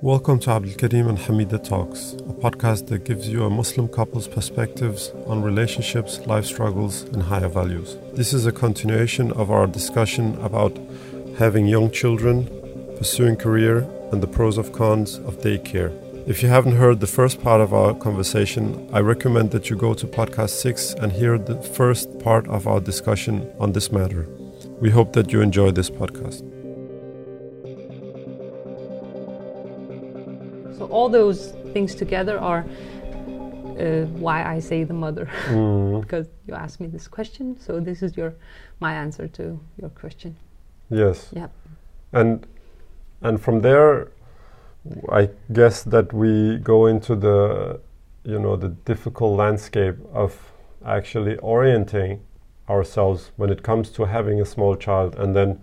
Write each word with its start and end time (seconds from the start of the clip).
Welcome 0.00 0.38
to 0.40 0.50
Abdul 0.50 0.74
Karim 0.74 1.08
and 1.08 1.18
Hamida 1.18 1.58
Talks, 1.58 2.12
a 2.12 2.32
podcast 2.32 2.86
that 2.86 3.02
gives 3.02 3.28
you 3.28 3.42
a 3.44 3.50
Muslim 3.50 3.88
couple's 3.88 4.28
perspectives 4.28 5.10
on 5.26 5.42
relationships, 5.42 6.20
life 6.20 6.44
struggles, 6.44 7.02
and 7.02 7.20
higher 7.20 7.48
values. 7.48 7.96
This 8.12 8.32
is 8.32 8.46
a 8.46 8.52
continuation 8.52 9.32
of 9.32 9.50
our 9.50 9.66
discussion 9.66 10.36
about 10.40 10.78
having 11.36 11.66
young 11.66 11.90
children, 11.90 12.46
pursuing 12.96 13.34
career, 13.34 13.78
and 14.12 14.22
the 14.22 14.28
pros 14.28 14.56
of 14.56 14.70
cons 14.70 15.16
of 15.16 15.38
daycare. 15.38 15.90
If 16.28 16.44
you 16.44 16.48
haven't 16.48 16.76
heard 16.76 17.00
the 17.00 17.08
first 17.08 17.42
part 17.42 17.60
of 17.60 17.74
our 17.74 17.92
conversation, 17.92 18.88
I 18.92 19.00
recommend 19.00 19.50
that 19.50 19.68
you 19.68 19.74
go 19.74 19.94
to 19.94 20.06
podcast 20.06 20.50
6 20.50 20.94
and 20.94 21.10
hear 21.10 21.38
the 21.38 21.60
first 21.60 22.20
part 22.20 22.46
of 22.46 22.68
our 22.68 22.78
discussion 22.78 23.52
on 23.58 23.72
this 23.72 23.90
matter. 23.90 24.28
We 24.80 24.90
hope 24.90 25.12
that 25.14 25.32
you 25.32 25.40
enjoy 25.40 25.72
this 25.72 25.90
podcast. 25.90 26.57
All 30.90 31.08
those 31.08 31.52
things 31.72 31.94
together 31.94 32.38
are 32.38 32.64
uh, 33.78 34.06
why 34.18 34.44
I 34.44 34.58
say 34.58 34.84
the 34.84 34.94
mother, 34.94 35.30
mm. 35.46 36.00
because 36.02 36.28
you 36.46 36.54
asked 36.54 36.80
me 36.80 36.86
this 36.86 37.06
question. 37.06 37.58
So 37.60 37.80
this 37.80 38.02
is 38.02 38.16
your 38.16 38.34
my 38.80 38.94
answer 38.94 39.28
to 39.28 39.60
your 39.80 39.90
question. 39.90 40.36
Yes. 40.90 41.30
Yeah. 41.32 41.48
And 42.12 42.46
and 43.22 43.40
from 43.40 43.60
there, 43.60 44.10
I 45.10 45.30
guess 45.52 45.82
that 45.84 46.12
we 46.12 46.58
go 46.58 46.86
into 46.86 47.14
the 47.14 47.80
you 48.24 48.38
know 48.38 48.56
the 48.56 48.68
difficult 48.68 49.36
landscape 49.36 49.96
of 50.12 50.52
actually 50.84 51.36
orienting 51.38 52.20
ourselves 52.68 53.30
when 53.36 53.50
it 53.50 53.62
comes 53.62 53.90
to 53.90 54.04
having 54.04 54.40
a 54.40 54.44
small 54.44 54.76
child, 54.76 55.14
and 55.16 55.34
then 55.34 55.60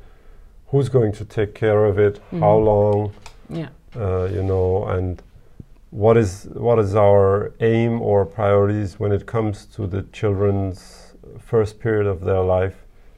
who's 0.68 0.90
going 0.90 1.12
to 1.14 1.26
take 1.26 1.54
care 1.54 1.86
of 1.86 2.00
it, 2.00 2.20
mm. 2.32 2.40
how 2.40 2.58
long. 2.58 3.12
Yeah 3.50 3.70
uh, 3.96 4.26
you 4.26 4.44
know, 4.44 4.86
and 4.86 5.22
what 5.96 6.18
is 6.18 6.48
what 6.52 6.78
is 6.78 6.94
our 6.94 7.54
aim 7.62 8.02
or 8.02 8.26
priorities 8.26 9.00
when 9.00 9.14
it 9.14 9.26
comes 9.26 9.66
to 9.66 9.88
the 9.88 10.02
children's 10.12 11.14
first 11.40 11.80
period 11.80 12.06
of 12.06 12.20
their 12.20 12.42
life, 12.42 12.76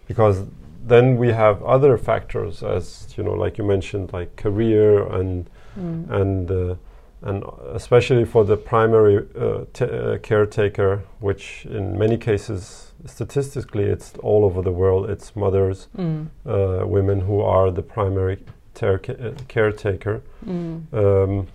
because 0.07 0.43
then 0.85 1.17
we 1.17 1.29
have 1.29 1.63
other 1.63 1.97
factors, 1.97 2.61
as 2.61 3.13
you 3.17 3.23
know, 3.23 3.33
like 3.33 3.57
you 3.57 3.63
mentioned, 3.63 4.13
like 4.13 4.35
career 4.35 5.07
and 5.11 5.49
mm. 5.75 6.09
and 6.21 6.51
uh, 6.51 6.75
and 7.23 7.43
especially 7.73 8.25
for 8.25 8.45
the 8.45 8.55
primary 8.55 9.25
uh, 9.35 9.83
uh, 9.83 10.17
caretaker, 10.19 11.01
which 11.19 11.65
in 11.65 11.97
many 11.97 12.15
cases, 12.15 12.93
statistically, 13.05 13.85
it's 13.85 14.13
all 14.21 14.45
over 14.45 14.61
the 14.61 14.71
world. 14.71 15.09
It's 15.09 15.35
mothers, 15.35 15.87
mm. 15.97 16.27
Uh, 16.45 16.85
women 16.85 17.21
who 17.21 17.41
are 17.41 17.71
the 17.71 17.81
primary 17.81 18.37
ter- 18.75 18.99
caretaker. 19.47 20.21
Mm. 20.45 20.93
Um, 20.93 21.47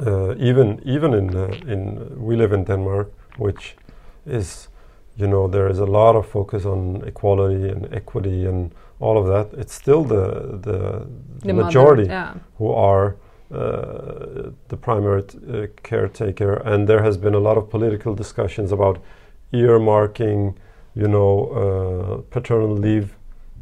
uh, 0.00 0.34
even 0.36 0.80
even 0.84 1.14
in 1.14 1.36
uh, 1.36 1.46
in 1.66 1.80
we 2.16 2.36
live 2.36 2.52
in 2.52 2.64
Denmark, 2.64 3.12
which 3.38 3.76
is 4.26 4.68
you 5.16 5.26
know 5.26 5.48
there 5.48 5.68
is 5.68 5.78
a 5.78 5.86
lot 5.86 6.16
of 6.16 6.26
focus 6.26 6.64
on 6.64 7.02
equality 7.06 7.68
and 7.68 7.92
equity 7.94 8.46
and 8.46 8.74
all 9.00 9.18
of 9.18 9.26
that. 9.26 9.58
It's 9.58 9.74
still 9.74 10.04
the 10.04 10.58
the, 10.62 11.06
the 11.40 11.52
majority 11.52 12.02
mother, 12.02 12.12
yeah. 12.12 12.34
who 12.58 12.72
are 12.72 13.16
uh, 13.52 14.50
the 14.68 14.76
primary 14.76 15.22
uh, 15.22 15.66
caretaker, 15.82 16.54
and 16.64 16.88
there 16.88 17.02
has 17.02 17.18
been 17.18 17.34
a 17.34 17.40
lot 17.40 17.58
of 17.58 17.68
political 17.68 18.14
discussions 18.14 18.72
about 18.72 18.98
earmarking, 19.52 20.54
you 20.94 21.06
know, 21.06 21.48
uh, 21.48 22.22
paternal 22.30 22.74
leave 22.74 23.14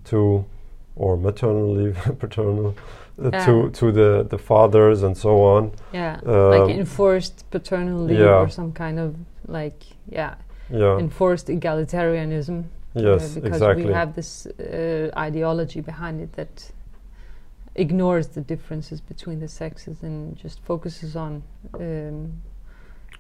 to 0.05 0.45
or 0.95 1.17
maternal 1.17 1.75
leave, 1.75 1.97
paternal, 2.19 2.69
uh, 2.69 2.73
yeah. 3.23 3.47
to 3.47 3.71
to 3.71 3.93
the 3.93 4.27
the 4.29 4.39
fathers 4.39 5.03
and 5.03 5.17
so 5.17 5.43
on. 5.43 5.73
Yeah, 5.93 6.21
um, 6.27 6.51
like 6.51 6.77
enforced 6.77 7.51
paternal 7.51 8.05
leave 8.05 8.19
yeah. 8.19 8.41
or 8.41 8.49
some 8.49 8.73
kind 8.73 8.99
of 8.99 9.17
like 9.47 9.83
yeah, 10.09 10.35
yeah. 10.71 10.99
enforced 10.99 11.49
egalitarianism. 11.49 12.65
Yes, 12.95 13.37
uh, 13.37 13.41
because 13.41 13.63
exactly. 13.63 13.87
we 13.87 13.93
have 13.93 14.15
this 14.15 14.47
uh, 14.47 15.11
ideology 15.17 15.81
behind 15.81 16.21
it 16.21 16.33
that 16.33 16.73
ignores 17.77 18.27
the 18.29 18.41
differences 18.41 19.01
between 19.01 19.39
the 19.41 19.49
sexes 19.49 20.03
and 20.03 20.37
just 20.37 20.61
focuses 20.65 21.17
on. 21.17 21.43
Um, 21.75 22.43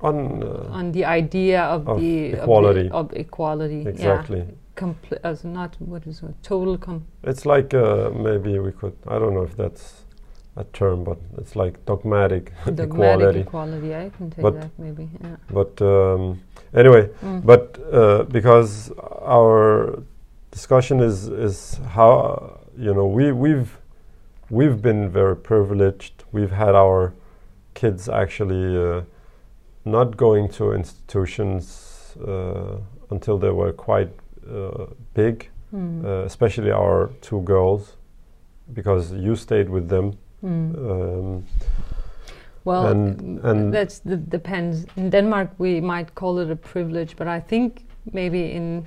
on, 0.02 0.42
uh, 0.42 0.66
on 0.70 0.92
the 0.92 1.04
idea 1.04 1.60
of, 1.60 1.86
of 1.86 2.00
the 2.00 2.32
equality 2.32 2.88
of, 2.88 3.10
the, 3.10 3.16
of 3.16 3.20
equality 3.20 3.86
exactly 3.86 4.38
yeah 4.38 4.44
complete 4.84 5.20
as 5.30 5.44
not 5.44 5.76
what 5.92 6.06
is 6.12 6.22
it 6.28 6.36
total 6.42 6.76
com 6.84 6.98
it's 7.32 7.44
like 7.54 7.70
uh, 7.74 8.10
maybe 8.28 8.52
we 8.66 8.72
could 8.78 8.96
i 9.14 9.18
don't 9.20 9.34
know 9.38 9.46
if 9.50 9.56
that's 9.62 9.84
a 10.56 10.64
term 10.78 11.04
but 11.04 11.18
it's 11.40 11.54
like 11.62 11.74
dogmatic, 11.90 12.52
dogmatic 12.74 12.86
equality. 12.86 13.40
equality 13.40 13.90
i 13.94 14.06
can 14.16 14.30
take 14.30 14.42
but 14.46 14.54
that 14.60 14.70
maybe 14.78 15.08
yeah. 15.24 15.36
but 15.58 15.72
um, 15.92 16.40
anyway 16.82 17.04
mm. 17.22 17.44
but 17.52 17.64
uh, 17.92 18.24
because 18.38 18.90
our 19.36 20.02
discussion 20.50 21.00
is 21.00 21.28
is 21.28 21.56
how 21.96 22.10
you 22.86 22.92
know 22.96 23.06
we 23.06 23.32
we've 23.44 23.72
we've 24.50 24.82
been 24.82 25.08
very 25.08 25.36
privileged. 25.36 26.24
We've 26.32 26.50
had 26.50 26.74
our 26.74 27.14
kids 27.74 28.08
actually 28.08 28.76
uh, 28.76 29.02
not 29.84 30.16
going 30.16 30.48
to 30.50 30.72
institutions 30.72 32.16
uh, 32.26 32.78
until 33.10 33.38
they 33.38 33.50
were 33.50 33.72
quite 33.72 34.10
big, 35.14 35.50
mm. 35.74 36.24
especially 36.24 36.70
our 36.70 37.10
two 37.20 37.40
girls, 37.42 37.96
because 38.72 39.12
you 39.12 39.36
stayed 39.36 39.68
with 39.68 39.88
them. 39.88 40.16
Mm. 40.42 40.74
Um, 40.90 41.44
well, 42.64 42.86
and, 42.88 43.40
and 43.44 43.72
that's 43.72 44.00
the 44.00 44.16
depends. 44.16 44.86
In 44.96 45.10
Denmark, 45.10 45.50
we 45.58 45.80
might 45.80 46.14
call 46.14 46.38
it 46.38 46.50
a 46.50 46.56
privilege, 46.56 47.16
but 47.16 47.26
I 47.26 47.40
think 47.40 47.86
maybe 48.12 48.52
in 48.52 48.86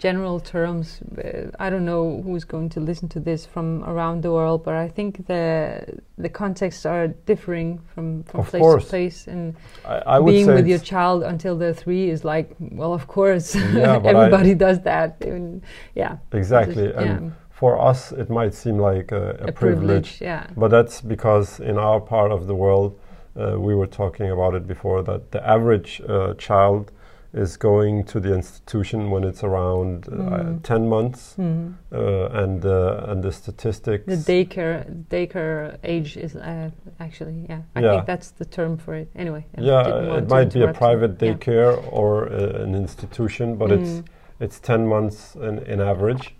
general 0.00 0.40
terms, 0.40 1.00
uh, 1.22 1.50
I 1.58 1.68
don't 1.68 1.84
know 1.84 2.22
who's 2.22 2.44
going 2.44 2.70
to 2.70 2.80
listen 2.80 3.06
to 3.10 3.20
this 3.20 3.44
from 3.44 3.84
around 3.84 4.22
the 4.22 4.32
world, 4.32 4.64
but 4.64 4.74
I 4.74 4.88
think 4.88 5.26
the 5.26 6.00
the 6.16 6.30
contexts 6.30 6.86
are 6.86 7.08
differing 7.08 7.80
from, 7.94 8.24
from 8.24 8.44
place 8.44 8.62
course. 8.62 8.84
to 8.84 8.90
place. 8.90 9.26
And 9.26 9.54
I, 9.84 10.16
I 10.16 10.20
being 10.20 10.46
with 10.46 10.66
your 10.66 10.78
child 10.78 11.22
until 11.22 11.54
they're 11.58 11.74
three 11.74 12.08
is 12.08 12.24
like, 12.24 12.56
well, 12.58 12.94
of 12.94 13.06
course, 13.06 13.54
yeah, 13.54 14.00
everybody 14.12 14.54
does 14.54 14.80
that. 14.80 15.22
And 15.22 15.62
yeah, 15.94 16.16
exactly. 16.32 16.86
Just, 16.86 16.96
and 16.96 17.26
yeah. 17.26 17.30
for 17.50 17.78
us, 17.78 18.12
it 18.12 18.30
might 18.30 18.54
seem 18.54 18.78
like 18.78 19.12
a, 19.12 19.36
a, 19.40 19.48
a 19.48 19.52
privilege, 19.52 20.16
privilege, 20.16 20.20
yeah. 20.22 20.46
but 20.56 20.68
that's 20.68 21.02
because 21.02 21.60
in 21.60 21.76
our 21.76 22.00
part 22.00 22.32
of 22.32 22.46
the 22.46 22.54
world, 22.54 22.98
uh, 23.36 23.56
we 23.58 23.74
were 23.74 23.86
talking 23.86 24.30
about 24.30 24.54
it 24.54 24.66
before 24.66 25.02
that 25.02 25.30
the 25.30 25.46
average 25.46 26.00
uh, 26.08 26.32
child 26.34 26.90
is 27.32 27.56
going 27.56 28.02
to 28.04 28.18
the 28.18 28.34
institution 28.34 29.10
when 29.10 29.22
it's 29.22 29.44
around 29.44 30.08
uh, 30.08 30.10
mm. 30.10 30.62
10 30.62 30.88
months 30.88 31.36
mm. 31.38 31.72
uh, 31.92 32.26
and 32.32 32.64
uh, 32.64 33.04
and 33.08 33.22
the 33.22 33.30
statistics 33.30 34.04
the 34.06 34.16
daycare 34.16 34.84
daycare 35.08 35.78
age 35.84 36.16
is 36.16 36.34
uh, 36.34 36.70
actually 36.98 37.46
yeah 37.48 37.62
I 37.76 37.80
yeah. 37.80 37.90
think 37.92 38.06
that's 38.06 38.32
the 38.32 38.44
term 38.44 38.76
for 38.76 38.94
it 38.94 39.08
anyway 39.14 39.46
yeah 39.58 40.16
it 40.16 40.28
might 40.28 40.52
be 40.52 40.62
a 40.62 40.72
private 40.72 41.18
daycare 41.18 41.80
yeah. 41.80 41.88
or 41.90 42.32
uh, 42.32 42.62
an 42.64 42.74
institution 42.74 43.56
but 43.56 43.70
mm. 43.70 43.80
it's 43.80 44.08
it's 44.40 44.58
10 44.58 44.86
months 44.86 45.36
in, 45.36 45.58
in 45.60 45.80
average 45.80 46.34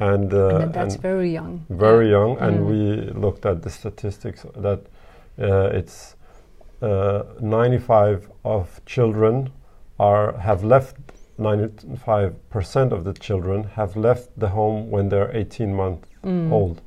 and, 0.00 0.34
uh, 0.34 0.56
and 0.56 0.74
that's 0.74 0.94
and 0.94 1.02
very 1.02 1.32
young 1.32 1.64
very 1.70 2.06
yeah. 2.06 2.18
young 2.18 2.38
and 2.38 2.58
mm. 2.58 2.66
we 2.66 3.20
looked 3.20 3.46
at 3.46 3.62
the 3.62 3.70
statistics 3.70 4.44
that 4.56 4.80
it's 5.38 6.16
95 6.80 8.28
of 8.44 8.84
children 8.86 9.52
are 10.08 10.38
have 10.38 10.64
left 10.64 10.96
95% 11.38 12.92
of 12.92 13.04
the 13.04 13.12
children 13.26 13.64
have 13.80 13.96
left 13.96 14.28
the 14.38 14.48
home 14.48 14.90
when 14.90 15.08
they're 15.08 15.30
18 15.34 15.74
months 15.74 16.08
mm. 16.24 16.52
old. 16.52 16.82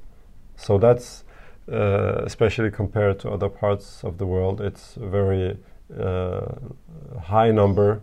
So 0.55 0.77
that's 0.77 1.25
uh, 1.71 2.21
especially 2.23 2.69
compared 2.69 3.19
to 3.19 3.31
other 3.31 3.49
parts 3.49 4.03
of 4.03 4.17
the 4.19 4.25
world, 4.25 4.61
it's 4.61 4.97
a 4.97 5.07
very 5.07 5.57
uh, 5.99 6.45
high 7.19 7.51
number 7.51 8.01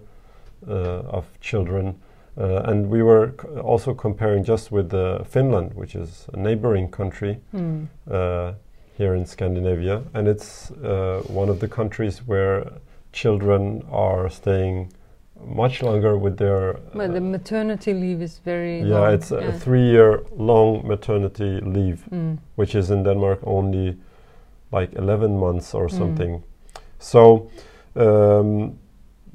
uh, 0.67 1.19
of 1.19 1.25
children. 1.41 1.95
Uh, 2.37 2.63
and 2.65 2.89
we 2.89 3.03
were 3.03 3.35
also 3.63 3.95
comparing 3.95 4.43
just 4.43 4.73
with 4.73 4.91
Finland, 5.29 5.75
which 5.75 5.95
is 5.95 6.27
a 6.33 6.37
neighboring 6.37 6.91
country 6.91 7.39
mm. 7.55 7.87
here 8.99 9.15
in 9.15 9.27
Scandinavia. 9.27 10.03
And 10.15 10.27
it's 10.27 10.73
uh, 10.73 11.23
one 11.29 11.49
of 11.49 11.61
the 11.61 11.69
countries 11.69 12.27
where 12.27 12.73
children 13.13 13.85
are 13.91 14.29
staying 14.29 14.93
much 15.47 15.83
longer 15.83 16.17
with 16.17 16.37
their. 16.37 16.79
Well, 16.95 17.11
uh, 17.11 17.15
the 17.15 17.21
maternity 17.21 17.95
leave 17.95 18.23
is 18.23 18.39
very. 18.39 18.81
Yeah, 18.81 19.01
long. 19.01 19.13
it's 19.15 19.31
yeah. 19.31 19.39
a 19.39 19.53
three-year 19.53 20.23
long 20.37 20.87
maternity 20.87 21.61
leave, 21.61 22.05
mm. 22.11 22.39
which 22.57 22.75
is 22.75 22.91
in 22.91 23.03
Denmark 23.03 23.41
only 23.45 23.97
like 24.71 24.95
11 24.95 25.39
months 25.39 25.75
or 25.75 25.87
mm. 25.87 25.99
something. 25.99 26.43
So, 26.99 27.51
um, 27.97 28.79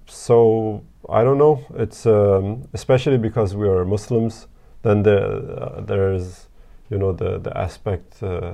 so 0.07 0.83
I 1.09 1.23
don't 1.23 1.37
know. 1.37 1.63
It's 1.75 2.05
um, 2.05 2.67
especially 2.73 3.17
because 3.17 3.55
we 3.55 3.67
are 3.67 3.85
Muslims. 3.85 4.47
Then 4.83 5.03
there, 5.03 5.25
uh, 5.25 5.81
there 5.81 6.13
is, 6.13 6.47
you 6.89 6.97
know, 6.97 7.11
the 7.11 7.39
the 7.39 7.57
aspect. 7.57 8.23
Uh, 8.23 8.53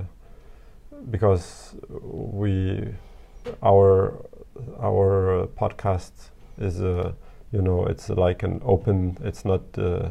because 1.10 1.76
we 2.02 2.88
our 3.62 4.14
our 4.80 5.48
podcast 5.60 6.30
is 6.58 6.82
a 6.82 7.16
you 7.54 7.62
know 7.62 7.86
it's 7.86 8.10
like 8.10 8.44
an 8.44 8.62
open 8.66 9.18
it's 9.24 9.46
not 9.46 9.62
uh, 9.78 10.10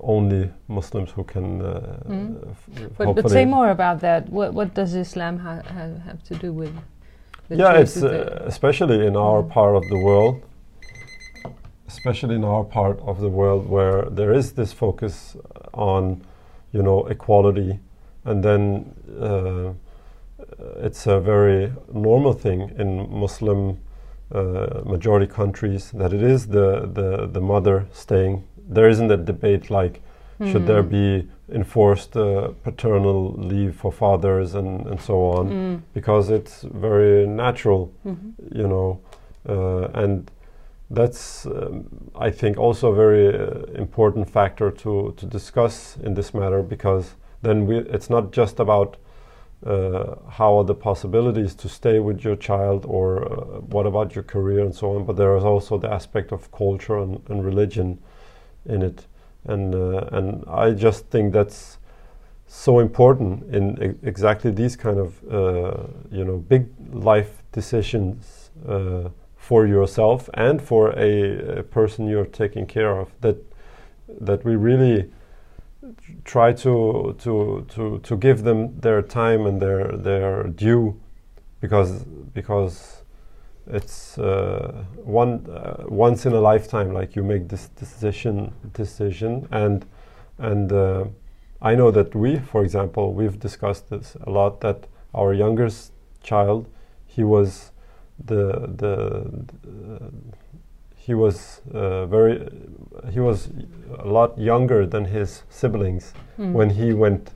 only 0.00 0.50
Muslims 0.68 1.10
who 1.10 1.24
can. 1.24 1.62
Uh, 1.62 2.02
mm. 2.08 2.54
but, 2.96 3.14
but 3.14 3.30
say 3.30 3.44
more 3.44 3.70
about 3.70 4.00
that. 4.00 4.28
What 4.28 4.54
what 4.54 4.74
does 4.74 4.94
Islam 4.94 5.38
ha 5.38 5.62
ha 5.74 5.84
have 6.06 6.22
to 6.24 6.34
do 6.34 6.52
with? 6.52 6.74
yeah, 7.48 7.72
it's 7.74 8.02
uh, 8.02 8.42
especially 8.46 9.06
in 9.06 9.16
our 9.16 9.42
mm. 9.42 9.50
part 9.50 9.76
of 9.76 9.88
the 9.88 9.98
world, 9.98 10.42
especially 11.88 12.34
in 12.34 12.44
our 12.44 12.64
part 12.64 12.98
of 13.00 13.20
the 13.20 13.28
world 13.28 13.68
where 13.68 14.02
there 14.10 14.32
is 14.32 14.52
this 14.52 14.72
focus 14.72 15.36
on, 15.74 16.22
you 16.72 16.82
know, 16.82 17.06
equality, 17.06 17.78
and 18.24 18.42
then 18.42 18.94
uh, 19.20 19.72
it's 20.86 21.06
a 21.06 21.20
very 21.20 21.72
normal 21.92 22.32
thing 22.32 22.72
in 22.78 23.08
Muslim 23.10 23.78
uh, 24.32 24.82
majority 24.84 25.26
countries 25.26 25.90
that 25.92 26.12
it 26.12 26.22
is 26.22 26.46
the, 26.46 26.88
the, 26.92 27.26
the 27.26 27.40
mother 27.40 27.86
staying 27.92 28.44
there 28.68 28.88
isn't 28.88 29.10
a 29.10 29.16
debate 29.16 29.70
like 29.70 30.00
mm. 30.40 30.50
should 30.50 30.66
there 30.66 30.82
hmm. 30.82 30.88
be 30.88 31.28
enforced 31.52 32.16
uh, 32.16 32.48
paternal 32.62 33.32
leave 33.32 33.74
for 33.74 33.90
fathers 33.90 34.54
and, 34.54 34.86
and 34.86 35.00
so 35.00 35.14
on 35.30 35.50
mm. 35.50 35.82
because 35.92 36.30
it's 36.30 36.62
very 36.62 37.26
natural 37.26 37.92
mm-hmm. 38.06 38.30
you 38.56 38.68
know 38.68 39.00
uh, 39.48 39.88
and 39.94 40.30
that's 40.90 41.46
um, 41.46 41.86
I 42.16 42.30
think 42.30 42.58
also 42.58 42.92
a 42.92 42.94
very 42.94 43.28
uh, 43.28 43.62
important 43.74 44.28
factor 44.28 44.70
to, 44.70 45.14
to 45.16 45.26
discuss 45.26 45.96
in 46.02 46.14
this 46.14 46.34
matter 46.34 46.62
because 46.62 47.14
then 47.42 47.66
we, 47.66 47.78
it's 47.78 48.10
not 48.10 48.32
just 48.32 48.60
about 48.60 48.96
uh, 49.66 50.14
how 50.28 50.56
are 50.58 50.64
the 50.64 50.74
possibilities 50.74 51.54
to 51.54 51.68
stay 51.68 52.00
with 52.00 52.24
your 52.24 52.36
child 52.36 52.86
or 52.86 53.24
uh, 53.24 53.60
what 53.60 53.86
about 53.86 54.14
your 54.14 54.24
career 54.24 54.60
and 54.60 54.74
so 54.74 54.96
on 54.96 55.04
but 55.04 55.16
there 55.16 55.36
is 55.36 55.44
also 55.44 55.76
the 55.78 55.92
aspect 55.92 56.32
of 56.32 56.50
culture 56.50 56.98
and, 56.98 57.20
and 57.28 57.44
religion 57.44 57.98
in 58.66 58.82
it, 58.82 59.06
and 59.44 59.74
uh, 59.74 60.08
and 60.12 60.44
I 60.48 60.72
just 60.72 61.06
think 61.06 61.32
that's 61.32 61.78
so 62.46 62.80
important 62.80 63.54
in 63.54 63.82
e 63.82 63.94
exactly 64.02 64.50
these 64.50 64.76
kind 64.76 64.98
of 64.98 65.10
uh, 65.30 65.86
you 66.10 66.24
know 66.24 66.38
big 66.38 66.66
life 66.92 67.42
decisions 67.52 68.50
uh, 68.68 69.08
for 69.36 69.66
yourself 69.66 70.28
and 70.34 70.60
for 70.60 70.90
a, 70.90 71.58
a, 71.60 71.62
person 71.62 72.08
you're 72.08 72.32
taking 72.42 72.66
care 72.66 72.98
of 73.00 73.08
that 73.20 73.36
that 74.20 74.44
we 74.44 74.56
really 74.56 75.10
try 76.24 76.52
to 76.52 77.16
to 77.18 77.66
to 77.68 77.98
to 78.00 78.16
give 78.16 78.42
them 78.42 78.78
their 78.80 79.02
time 79.02 79.46
and 79.46 79.60
their 79.60 79.96
their 79.96 80.44
due 80.44 81.00
because 81.60 82.04
because 82.34 83.02
it's 83.66 84.18
uh, 84.18 84.84
one 85.04 85.46
uh, 85.50 85.84
once 85.88 86.26
in 86.26 86.32
a 86.32 86.40
lifetime 86.40 86.92
like 86.92 87.14
you 87.14 87.22
make 87.22 87.48
this 87.48 87.68
decision 87.68 88.52
decision 88.72 89.46
and 89.50 89.86
and 90.38 90.72
uh, 90.72 91.04
I 91.62 91.74
know 91.74 91.90
that 91.90 92.14
we 92.14 92.38
for 92.38 92.62
example 92.62 93.12
we've 93.12 93.38
discussed 93.38 93.90
this 93.90 94.16
a 94.26 94.30
lot 94.30 94.60
that 94.60 94.86
our 95.14 95.34
youngest 95.34 95.92
child 96.22 96.68
he 97.06 97.24
was 97.24 97.72
the 98.24 98.72
the 98.76 99.26
he 101.06 101.14
was 101.14 101.62
uh, 101.72 102.06
very 102.06 102.34
he 103.10 103.20
was 103.20 103.48
a 103.98 104.08
lot 104.16 104.38
younger 104.38 104.86
than 104.86 105.04
his 105.04 105.42
siblings 105.48 106.12
mm. 106.38 106.52
when 106.52 106.70
he 106.70 106.92
went 106.92 107.30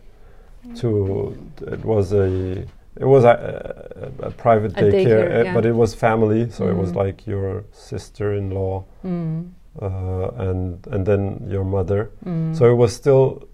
to 0.77 1.37
it 1.67 1.85
was 1.85 2.13
a 2.13 2.65
it 2.97 3.05
was 3.05 3.25
a, 3.25 4.13
a, 4.23 4.27
a 4.29 4.31
private 4.31 4.73
a 4.73 4.83
daycare, 4.83 5.05
daycare 5.05 5.45
yeah. 5.45 5.55
but 5.55 5.67
it 5.67 5.73
was 5.73 5.95
family, 5.95 6.49
so 6.51 6.65
mm. 6.65 6.71
it 6.71 6.77
was 6.77 6.93
mm. 6.93 6.97
like 6.97 7.27
your 7.27 7.65
sister-in-law, 7.73 8.85
mm. 9.05 9.51
uh, 9.83 10.29
and 10.49 10.87
and 10.87 11.05
then 11.05 11.45
your 11.49 11.65
mother. 11.65 12.11
Mm. 12.25 12.57
So 12.57 12.71
it 12.71 12.77
was 12.77 12.95
still 12.95 13.49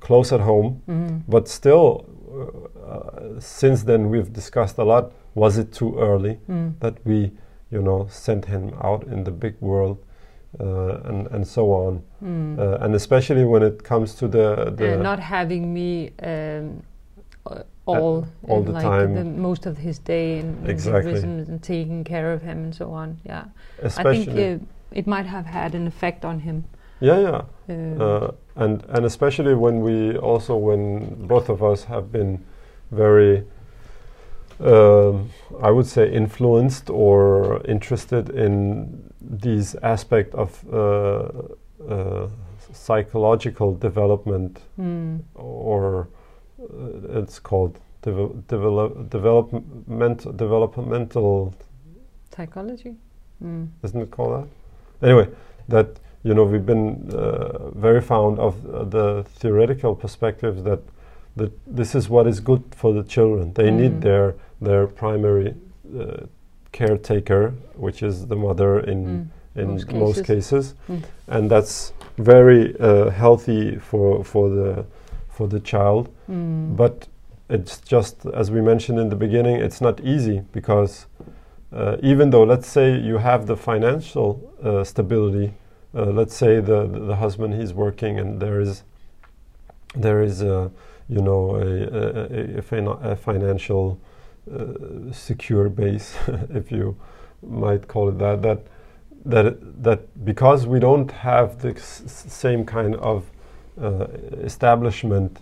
close 0.00 0.32
at 0.32 0.40
home, 0.40 0.82
mm. 0.88 1.22
but 1.28 1.48
still, 1.48 2.04
uh, 2.84 3.38
since 3.38 3.84
then 3.84 4.10
we've 4.10 4.32
discussed 4.32 4.78
a 4.78 4.84
lot. 4.84 5.12
Was 5.36 5.56
it 5.58 5.72
too 5.72 5.96
early 5.96 6.40
that 6.80 6.96
we, 7.04 7.30
you 7.70 7.82
know, 7.82 8.06
sent 8.10 8.44
him 8.44 8.74
out 8.82 9.04
in 9.04 9.24
the 9.24 9.30
big 9.30 9.56
world? 9.60 9.98
Uh, 10.58 11.00
and 11.04 11.28
and 11.28 11.46
so 11.46 11.70
on, 11.70 12.02
uh, 12.58 12.78
and 12.80 12.96
especially 12.96 13.44
when 13.44 13.62
it 13.62 13.84
comes 13.84 14.16
to 14.16 14.26
the, 14.26 14.74
the 14.76 14.96
not 14.96 15.20
having 15.20 15.72
me 15.72 16.10
um, 16.24 16.82
all 17.86 18.26
all 18.48 18.62
the 18.62 18.72
like 18.72 18.82
time, 18.82 19.14
the 19.14 19.24
most 19.24 19.66
of 19.66 19.76
his 19.78 19.98
day, 19.98 20.38
and, 20.38 20.68
exactly. 20.68 21.14
and 21.14 21.62
taking 21.62 22.04
care 22.04 22.32
of 22.32 22.42
him 22.42 22.64
and 22.64 22.74
so 22.74 22.90
on. 22.90 23.18
Yeah, 23.24 23.44
Especially 23.82 24.22
I 24.22 24.24
think 24.24 24.62
uh, 24.62 24.64
it 24.90 25.06
might 25.06 25.26
have 25.26 25.46
had 25.46 25.74
an 25.74 25.86
effect 25.86 26.24
on 26.24 26.40
him. 26.40 26.64
Yeah, 27.00 27.20
yeah, 27.20 27.42
uh, 27.68 28.04
uh, 28.04 28.30
and 28.56 28.84
and 28.88 29.06
especially 29.06 29.54
when 29.54 29.80
we 29.80 30.16
also 30.16 30.56
when 30.56 31.26
both 31.26 31.48
of 31.48 31.62
us 31.62 31.84
have 31.84 32.12
been 32.12 32.44
very. 32.90 33.44
Um, 34.60 35.30
I 35.62 35.70
would 35.70 35.86
say 35.86 36.12
influenced 36.12 36.90
or 36.90 37.62
interested 37.66 38.28
in 38.30 39.10
these 39.20 39.74
aspect 39.76 40.34
of 40.34 40.62
uh, 40.72 41.30
uh, 41.88 42.28
psychological 42.72 43.74
development 43.74 44.60
mm. 44.78 45.20
or 45.34 46.08
uh, 46.60 47.20
it's 47.20 47.38
called 47.38 47.78
develop, 48.02 49.10
development 49.10 50.36
developmental 50.36 51.54
psychology. 52.34 52.96
Mm. 53.42 53.68
Isn't 53.82 54.02
it 54.02 54.10
called 54.10 54.42
that? 54.42 55.06
Anyway, 55.06 55.28
that 55.68 55.98
you 56.22 56.34
know 56.34 56.44
we've 56.44 56.66
been 56.66 57.10
uh, 57.14 57.70
very 57.70 58.00
fond 58.00 58.38
of 58.38 58.54
uh, 58.66 58.84
the 58.84 59.24
theoretical 59.36 59.94
perspectives 59.94 60.62
that 60.64 60.80
that 61.36 61.52
this 61.66 61.94
is 61.94 62.08
what 62.08 62.26
is 62.26 62.40
good 62.40 62.62
for 62.76 62.92
the 62.92 63.02
children. 63.02 63.52
They 63.52 63.70
mm. 63.70 63.80
need 63.80 64.00
their 64.00 64.34
their 64.60 64.86
primary 64.86 65.54
uh, 65.98 66.26
caretaker, 66.72 67.54
which 67.74 68.02
is 68.02 68.26
the 68.26 68.36
mother 68.36 68.80
in 68.80 69.30
mm. 69.56 69.60
in 69.60 69.68
most, 69.72 69.92
most 69.92 70.24
cases, 70.24 70.74
cases. 70.74 70.74
Mm. 70.88 71.02
and 71.28 71.50
that's 71.50 71.92
very 72.18 72.78
uh, 72.78 73.10
healthy 73.10 73.76
for 73.76 74.24
for 74.24 74.48
the 74.48 74.84
for 75.28 75.48
the 75.48 75.60
child. 75.60 76.08
Mm. 76.28 76.76
But 76.76 77.08
it's 77.50 77.80
just, 77.80 78.26
as 78.26 78.50
we 78.50 78.60
mentioned 78.60 78.98
in 79.00 79.08
the 79.08 79.16
beginning, 79.16 79.56
it's 79.56 79.80
not 79.80 80.00
easy 80.00 80.42
because 80.52 81.06
uh, 81.72 81.96
even 82.02 82.30
though, 82.30 82.44
let's 82.44 82.68
say, 82.68 82.96
you 82.96 83.18
have 83.18 83.46
the 83.46 83.56
financial 83.56 84.52
uh, 84.62 84.84
stability, 84.84 85.52
uh, 85.94 86.04
let's 86.04 86.36
say 86.36 86.60
the, 86.60 86.86
the, 86.86 87.00
the 87.00 87.16
husband 87.16 87.54
he's 87.54 87.72
working 87.72 88.18
and 88.18 88.40
there 88.40 88.60
is 88.60 88.84
there 89.96 90.22
is 90.22 90.40
a 90.40 90.70
you 91.10 91.20
know 91.20 91.56
a, 91.56 91.66
a, 91.66 92.58
a, 92.58 92.62
fina 92.62 92.92
a 93.02 93.16
financial 93.16 94.00
uh, 94.50 95.12
secure 95.12 95.68
base, 95.68 96.14
if 96.54 96.70
you 96.70 96.96
might 97.42 97.88
call 97.88 98.08
it 98.08 98.18
that. 98.18 98.42
That 98.42 98.60
that 99.24 99.82
that 99.82 100.24
because 100.24 100.66
we 100.66 100.78
don't 100.78 101.10
have 101.10 101.60
the 101.60 101.78
same 101.78 102.64
kind 102.64 102.94
of 102.96 103.30
uh, 103.80 104.06
establishment 104.42 105.40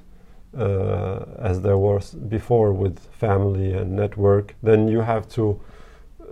uh, 0.56 1.24
as 1.38 1.60
there 1.60 1.78
was 1.78 2.14
before 2.14 2.72
with 2.72 2.98
family 3.12 3.72
and 3.74 3.94
network, 3.94 4.54
then 4.62 4.88
you 4.88 5.00
have 5.00 5.28
to 5.28 5.60
uh, 6.20 6.24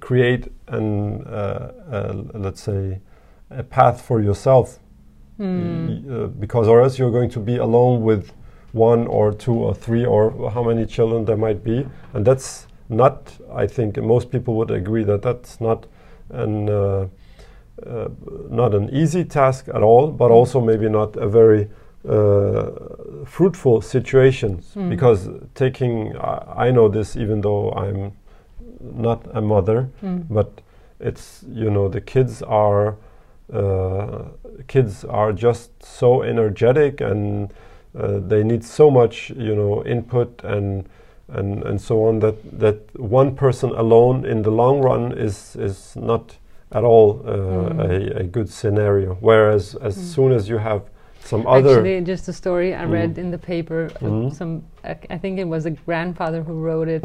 create 0.00 0.48
an 0.68 1.24
let's 2.34 2.60
say 2.60 3.00
a 3.50 3.62
path 3.62 4.02
for 4.02 4.20
yourself 4.20 4.78
mm. 5.38 6.40
because 6.40 6.68
or 6.68 6.82
else 6.82 6.98
you're 6.98 7.10
going 7.10 7.30
to 7.30 7.40
be 7.40 7.56
alone 7.56 8.02
with 8.02 8.32
one 8.72 9.06
or 9.06 9.32
two 9.32 9.54
or 9.54 9.74
three 9.74 10.04
or 10.04 10.50
how 10.50 10.62
many 10.62 10.86
children 10.86 11.24
there 11.24 11.36
might 11.36 11.62
be 11.62 11.86
and 12.14 12.24
that's 12.24 12.66
not 12.88 13.32
i 13.54 13.66
think 13.66 13.96
most 13.96 14.30
people 14.30 14.54
would 14.54 14.70
agree 14.70 15.04
that 15.04 15.22
that's 15.22 15.60
not 15.60 15.86
an 16.30 16.68
uh, 16.68 17.06
uh, 17.86 18.08
not 18.50 18.74
an 18.74 18.88
easy 18.90 19.24
task 19.24 19.68
at 19.68 19.82
all, 19.82 20.08
but 20.08 20.28
mm. 20.28 20.34
also 20.34 20.60
maybe 20.60 20.88
not 20.88 21.16
a 21.16 21.26
very 21.26 21.68
uh, 22.08 22.70
fruitful 23.24 23.80
situation 23.80 24.62
mm. 24.76 24.88
because 24.88 25.28
taking 25.54 26.16
I, 26.16 26.66
I, 26.66 26.70
know 26.70 26.88
this 26.88 27.16
even 27.16 27.40
though 27.40 27.72
I'm 27.72 28.12
not 28.80 29.26
a 29.34 29.40
mother, 29.40 29.88
mm. 30.02 30.26
but 30.28 30.60
it's 31.00 31.44
you 31.48 31.70
know 31.70 31.88
the 31.88 32.00
kids 32.00 32.42
are 32.42 32.96
uh, 33.52 34.24
kids 34.68 35.04
are 35.04 35.32
just 35.32 35.70
so 35.82 36.22
energetic 36.22 37.00
and 37.00 37.52
uh, 37.98 38.18
they 38.18 38.42
need 38.42 38.64
so 38.64 38.90
much 38.90 39.30
you 39.30 39.54
know 39.54 39.84
input 39.84 40.42
and 40.44 40.88
and 41.28 41.62
and 41.62 41.80
so 41.80 42.04
on 42.04 42.18
that 42.20 42.36
that 42.58 42.98
one 42.98 43.34
person 43.34 43.70
alone 43.70 44.24
in 44.24 44.42
the 44.42 44.50
long 44.50 44.80
run 44.80 45.12
is 45.12 45.56
is 45.56 45.96
not 45.96 46.36
at 46.72 46.84
all 46.84 47.22
uh, 47.26 47.32
mm. 47.32 48.16
a, 48.16 48.20
a, 48.20 48.24
good 48.24 48.48
scenario. 48.48 49.14
Whereas 49.20 49.74
as 49.76 49.96
mm. 49.96 50.14
soon 50.14 50.32
as 50.32 50.48
you 50.48 50.56
have 50.56 50.82
some 51.20 51.46
other 51.46 51.76
actually 51.76 52.00
just 52.00 52.28
a 52.28 52.32
story 52.32 52.74
I 52.74 52.84
read 52.84 53.18
in 53.18 53.30
the 53.30 53.38
paper. 53.38 53.90
Mhm. 54.00 54.34
Some 54.34 54.64
uh, 54.84 54.94
I 55.10 55.18
think 55.18 55.38
it 55.38 55.46
was 55.46 55.66
a 55.66 55.70
grandfather 55.70 56.42
who 56.42 56.54
wrote 56.54 56.88
it 56.88 57.04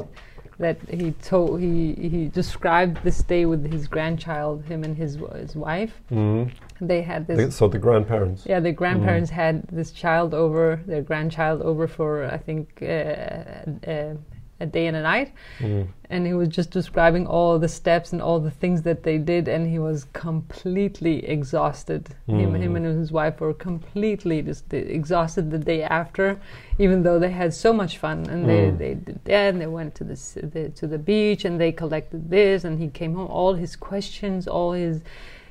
that 0.60 0.78
he 0.90 1.12
told 1.12 1.60
he 1.60 1.94
he 1.94 2.28
described 2.30 3.04
this 3.04 3.22
day 3.24 3.46
with 3.46 3.72
his 3.72 3.88
grandchild, 3.88 4.64
him 4.66 4.84
and 4.84 4.98
his 4.98 5.18
his 5.36 5.56
wife. 5.56 5.94
Mhm. 6.12 6.50
They 6.82 7.02
had 7.02 7.28
this 7.28 7.56
so 7.56 7.68
the 7.68 7.80
grandparents. 7.80 8.46
yeah, 8.46 8.60
the 8.60 8.72
grandparents 8.72 9.30
had 9.32 9.64
this 9.72 9.92
child 9.92 10.34
over, 10.34 10.80
their 10.86 11.02
grandchild 11.02 11.62
over 11.62 11.88
for 11.88 12.26
I 12.26 12.38
think 12.38 12.80
uh, 12.82 12.86
uh, 12.86 14.14
a 14.60 14.66
day 14.66 14.88
and 14.88 14.98
a 14.98 15.02
night, 15.04 15.34
Mm. 15.60 15.88
and 16.10 16.26
he 16.26 16.34
was 16.34 16.48
just 16.50 16.72
describing 16.72 17.28
all 17.28 17.60
the 17.60 17.68
steps 17.68 18.12
and 18.12 18.22
all 18.24 18.40
the 18.40 18.50
things 18.50 18.82
that 18.82 19.04
they 19.04 19.20
did, 19.20 19.48
and 19.48 19.68
he 19.70 19.78
was 19.78 20.06
completely 20.14 21.24
exhausted. 21.26 22.10
Him, 22.26 22.56
him 22.56 22.74
Mm. 22.74 22.78
and 22.78 22.86
his 22.86 23.12
wife 23.12 23.40
were 23.40 23.54
completely 23.54 24.42
just 24.42 24.74
exhausted 24.74 25.52
the 25.52 25.60
day 25.60 25.84
after, 25.84 26.40
even 26.80 27.04
though 27.04 27.20
they 27.20 27.30
had 27.32 27.54
so 27.54 27.72
much 27.72 27.98
fun 28.00 28.26
and 28.32 28.50
they 28.50 28.72
Mm. 28.72 28.78
they 28.80 28.94
did 28.96 29.20
that, 29.26 29.54
and 29.54 29.62
they 29.62 29.68
went 29.80 29.94
to 29.96 30.04
the, 30.04 30.18
the 30.54 30.70
to 30.80 30.88
the 30.88 30.98
beach 31.12 31.46
and 31.46 31.60
they 31.60 31.72
collected 31.72 32.22
this, 32.32 32.64
and 32.66 32.80
he 32.80 32.88
came 32.88 33.14
home. 33.14 33.30
All 33.30 33.54
his 33.54 33.76
questions, 33.76 34.48
all 34.48 34.72
his 34.74 35.02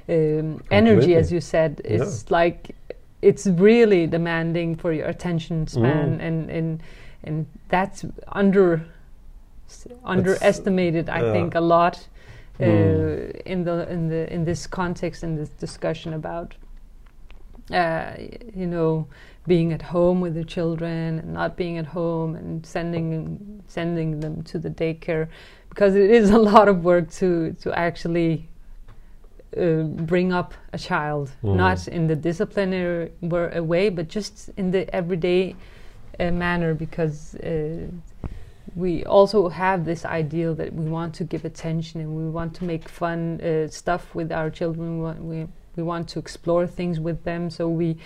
um, 0.08 0.62
energy, 0.70 1.14
as 1.16 1.32
you 1.32 1.40
said, 1.40 1.80
is 1.84 2.30
like 2.30 2.75
it's 3.22 3.46
really 3.46 4.06
demanding 4.06 4.76
for 4.76 4.92
your 4.92 5.06
attention 5.06 5.66
span, 5.66 6.18
Mm. 6.18 6.26
and 6.26 6.50
and 6.50 6.82
and 7.25 7.46
that's 7.68 8.04
under 8.28 8.84
s- 9.68 9.86
underestimated. 10.04 11.08
I 11.08 11.22
yeah. 11.22 11.32
think 11.32 11.54
a 11.54 11.60
lot 11.60 12.06
uh, 12.60 12.64
Mm. 12.64 13.40
in 13.46 13.64
the 13.64 13.90
in 13.92 14.08
the 14.08 14.32
in 14.32 14.44
this 14.44 14.66
context 14.66 15.22
in 15.25 15.34
this 15.36 15.48
discussion 15.50 16.12
about 16.14 16.54
uh, 17.72 18.12
you 18.54 18.66
know 18.66 19.06
being 19.46 19.72
at 19.72 19.82
home 19.82 20.20
with 20.20 20.34
the 20.34 20.44
children 20.44 21.18
and 21.18 21.32
not 21.32 21.56
being 21.56 21.78
at 21.78 21.86
home 21.86 22.34
and 22.36 22.64
sending 22.66 23.62
sending 23.66 24.20
them 24.20 24.42
to 24.42 24.58
the 24.58 24.70
daycare 24.70 25.28
because 25.70 25.94
it 25.94 26.10
is 26.10 26.30
a 26.38 26.38
lot 26.38 26.68
of 26.68 26.84
work 26.84 27.10
to 27.10 27.52
to 27.60 27.76
actually 27.78 28.48
uh, 29.56 29.82
bring 29.82 30.32
up 30.32 30.54
a 30.72 30.78
child, 30.78 31.30
Mm. 31.42 31.56
not 31.56 31.88
in 31.88 32.06
the 32.06 32.16
disciplinary 32.16 33.10
way, 33.22 33.90
but 33.90 34.08
just 34.08 34.50
in 34.56 34.70
the 34.70 34.82
everyday 34.94 35.54
uh, 36.20 36.30
manner, 36.30 36.75
because 36.75 37.34
uh, 37.36 37.86
we 38.75 39.04
also 39.04 39.48
have 39.48 39.84
this 39.84 40.04
ideal 40.04 40.54
that 40.54 40.72
we 40.75 40.84
want 40.84 41.14
to 41.14 41.25
give 41.25 41.44
attention 41.44 42.00
and 42.00 42.14
we 42.14 42.28
want 42.30 42.54
to 42.54 42.64
make 42.64 42.88
fun 42.88 43.40
uh, 43.40 43.68
stuff 43.68 44.14
with 44.14 44.30
our 44.30 44.50
children. 44.50 44.98
We 44.98 45.02
want, 45.02 45.25
we, 45.25 45.46
we 45.76 45.82
want 45.82 46.08
to 46.08 46.18
explore 46.18 46.66
things 46.66 47.00
with 47.00 47.25
them, 47.25 47.50
so 47.50 47.68
we 47.68 47.96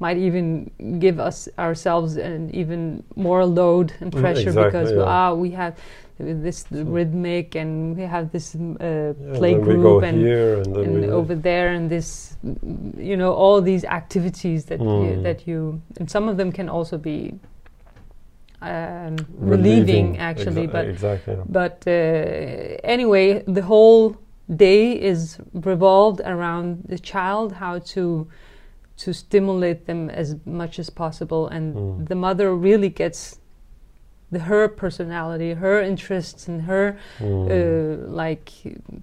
might 0.00 0.16
even 0.16 0.70
give 0.98 1.20
us 1.20 1.48
ourselves 1.58 2.16
an 2.16 2.50
even 2.52 3.02
more 3.16 3.44
load 3.44 3.92
and 4.00 4.10
Mm, 4.12 4.20
pressure 4.20 4.50
exactly, 4.50 4.64
because 4.64 4.90
we, 4.92 4.98
yeah. 4.98 5.16
ah 5.18 5.34
we 5.34 5.50
have 5.52 5.74
this 6.18 6.64
rhythmic 6.70 7.54
and 7.54 7.96
we 7.96 8.02
have 8.02 8.30
this 8.32 8.54
uh, 8.54 8.58
Yeah, 8.60 9.38
play 9.38 9.54
group 9.58 10.02
and 10.02 10.26
and 10.26 10.76
and 10.76 11.04
over 11.20 11.34
there 11.34 11.68
and 11.76 11.88
this 11.90 12.36
you 13.10 13.16
know 13.16 13.32
all 13.32 13.62
these 13.62 13.84
activities 13.84 14.64
that 14.66 14.80
you, 14.80 14.86
Mm. 14.86 15.22
that 15.22 15.46
you 15.46 15.80
and 15.98 16.10
some 16.10 16.28
of 16.30 16.36
them 16.36 16.50
can 16.52 16.68
also 16.68 16.96
be 16.98 17.18
um, 18.62 19.16
relieving, 19.38 19.38
relieving 19.38 20.18
actually 20.18 20.66
exa- 20.66 20.72
but 20.72 20.86
exactly. 20.86 21.36
but 21.48 21.76
uh, 21.86 21.90
anyway 22.94 23.42
the 23.46 23.62
whole 23.62 24.16
day 24.56 24.92
is 24.92 25.38
revolved 25.54 26.20
around 26.24 26.82
the 26.88 26.98
child 26.98 27.52
how 27.52 27.78
to 27.94 28.26
to 29.02 29.12
stimulate 29.14 29.86
them 29.86 30.10
as 30.10 30.36
much 30.44 30.78
as 30.78 30.88
possible 30.90 31.42
and 31.48 31.74
Mm. 31.74 32.08
the 32.10 32.14
mother 32.26 32.48
really 32.68 32.90
gets 33.02 33.20
the 34.32 34.40
her 34.50 34.68
personality 34.68 35.50
her 35.54 35.76
interests 35.92 36.42
and 36.48 36.58
her 36.70 36.86
Mm. 37.18 37.26
uh, 37.50 38.12
like 38.22 38.46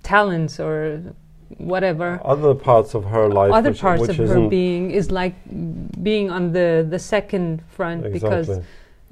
talents 0.04 0.60
or 0.60 1.02
whatever 1.74 2.20
other 2.34 2.54
parts 2.54 2.94
of 2.94 3.04
her 3.16 3.26
life, 3.40 3.52
other 3.60 3.72
which, 3.72 3.82
parts 3.82 4.02
which 4.02 4.20
of 4.20 4.30
her 4.30 4.48
being 4.50 4.92
is 4.92 5.12
like 5.22 5.36
being 6.10 6.30
on 6.38 6.44
the 6.58 6.86
the 6.94 7.00
second 7.00 7.62
front 7.78 8.00
because 8.18 8.50
exactly. 8.50 8.66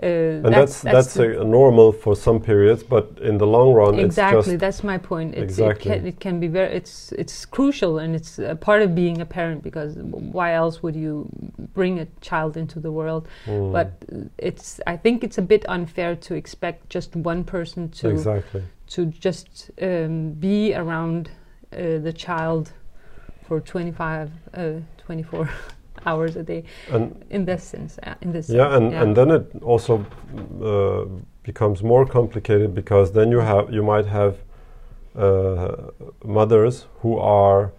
Uh, 0.03 0.05
and 0.05 0.53
that's 0.53 0.81
that's, 0.81 1.13
the- 1.13 1.41
a 1.41 1.45
normal 1.45 1.93
for 1.93 2.15
some 2.15 2.41
periods, 2.41 2.83
but 2.83 3.17
in 3.21 3.37
the 3.37 3.47
long 3.47 3.73
run, 3.73 3.97
exactly 3.97 4.39
it's 4.39 4.47
just 4.47 4.59
that's 4.59 4.83
my 4.83 4.97
point. 4.97 5.33
It's, 5.35 5.43
Exactly. 5.43 5.91
it, 5.91 5.95
can, 5.95 6.07
it 6.07 6.19
can 6.19 6.39
be 6.41 6.47
very 6.47 6.75
it's 6.75 7.13
it's 7.13 7.45
crucial 7.45 7.99
and 7.99 8.13
it's 8.13 8.37
a 8.37 8.55
part 8.55 8.81
of 8.81 8.93
being 8.93 9.21
a 9.21 9.25
parent 9.25 9.63
because 9.63 9.95
why 9.97 10.53
else 10.53 10.83
would 10.83 10.97
you 10.97 11.29
bring 11.73 11.99
a 11.99 12.07
child 12.19 12.57
into 12.57 12.81
the 12.81 12.91
world? 12.91 13.29
Mm, 13.45 13.71
but 13.71 13.93
it's 14.37 14.81
i 14.87 14.97
think 14.97 15.23
it's 15.23 15.37
a 15.37 15.41
bit 15.41 15.63
unfair 15.69 16.15
to 16.15 16.35
expect 16.35 16.89
just 16.89 17.15
one 17.15 17.43
person 17.43 17.89
to 17.89 18.09
exactly. 18.09 18.63
to 18.87 19.05
just 19.05 19.71
um, 19.81 20.31
be 20.31 20.73
around 20.75 21.29
uh, 21.73 21.99
the 21.99 22.13
child 22.13 22.73
for 23.47 23.61
25 23.61 24.31
uh, 24.53 24.73
24 24.97 25.49
hours 26.05 26.35
a 26.35 26.43
day 26.43 26.63
And 26.91 27.23
in 27.29 27.45
this 27.45 27.63
sense 27.63 27.99
uh, 28.03 28.13
in 28.21 28.31
this 28.31 28.49
yeah, 28.49 28.75
and, 28.77 28.91
yeah. 28.91 29.01
and 29.03 29.15
then 29.15 29.31
it 29.31 29.45
also 29.63 30.05
uh, 30.63 31.05
becomes 31.43 31.81
more 31.83 32.05
complicated 32.05 32.73
because 32.73 33.11
then 33.11 33.31
you 33.31 33.39
have 33.39 33.73
you 33.73 33.83
might 33.83 34.05
have 34.05 34.35
uh, 35.15 35.75
mothers 36.23 36.85
who 37.01 37.17
are 37.17 37.71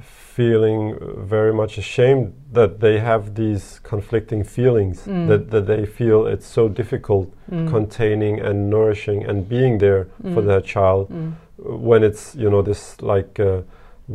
feeling 0.00 0.96
very 1.28 1.52
much 1.52 1.76
ashamed 1.78 2.32
that 2.52 2.80
they 2.80 2.98
have 2.98 3.34
these 3.34 3.78
conflicting 3.82 4.42
feelings 4.44 5.06
Mm. 5.06 5.26
that, 5.28 5.50
that 5.50 5.66
they 5.66 5.84
feel 5.86 6.26
it's 6.26 6.46
so 6.46 6.68
difficult 6.68 7.28
Mm. 7.50 7.68
containing 7.68 8.40
and 8.40 8.70
nourishing 8.70 9.24
and 9.28 9.48
being 9.48 9.78
there 9.78 10.06
for 10.32 10.42
Mm. 10.42 10.46
their 10.46 10.60
child 10.62 11.08
Mm. 11.10 11.32
when 11.58 12.02
it's 12.02 12.34
you 12.34 12.48
know 12.50 12.62
this 12.62 12.96
like 13.02 13.38
uh, 13.42 13.60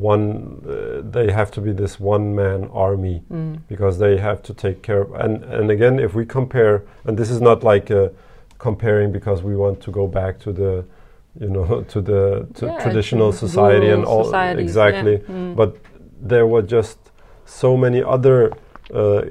one 0.01 0.62
uh, 0.68 1.01
they 1.12 1.32
have 1.32 1.50
to 1.51 1.62
be 1.62 1.72
this 1.74 2.00
one 2.00 2.36
man 2.36 2.70
army 2.74 3.22
Mm. 3.32 3.60
because 3.68 3.98
they 4.00 4.18
have 4.18 4.42
to 4.44 4.54
take 4.54 4.82
care 4.82 5.01
of 5.01 5.12
and 5.13 5.44
and 5.58 5.72
again 5.72 6.00
if 6.00 6.13
we 6.13 6.25
compare 6.25 6.75
and 7.06 7.18
this 7.18 7.30
is 7.30 7.42
not 7.42 7.63
like 7.63 7.92
uh, 7.92 8.10
comparing 8.58 9.12
because 9.12 9.44
we 9.44 9.56
want 9.56 9.82
to 9.82 9.92
go 9.92 10.08
back 10.08 10.39
to 10.39 10.51
the 10.51 10.84
you 11.39 11.50
know 11.50 11.82
to 11.94 12.01
the 12.01 12.48
to 12.54 12.66
Yeah, 12.66 12.84
traditional 12.84 13.32
society 13.32 13.89
and 13.96 14.04
all 14.06 14.24
societies, 14.24 14.63
exactly 14.70 15.13
yeah. 15.13 15.36
Mm. 15.36 15.56
but 15.56 15.70
there 16.30 16.46
were 16.46 16.63
just 16.77 16.98
so 17.46 17.77
many 17.77 18.01
other 18.16 18.51
uh, 18.94 19.22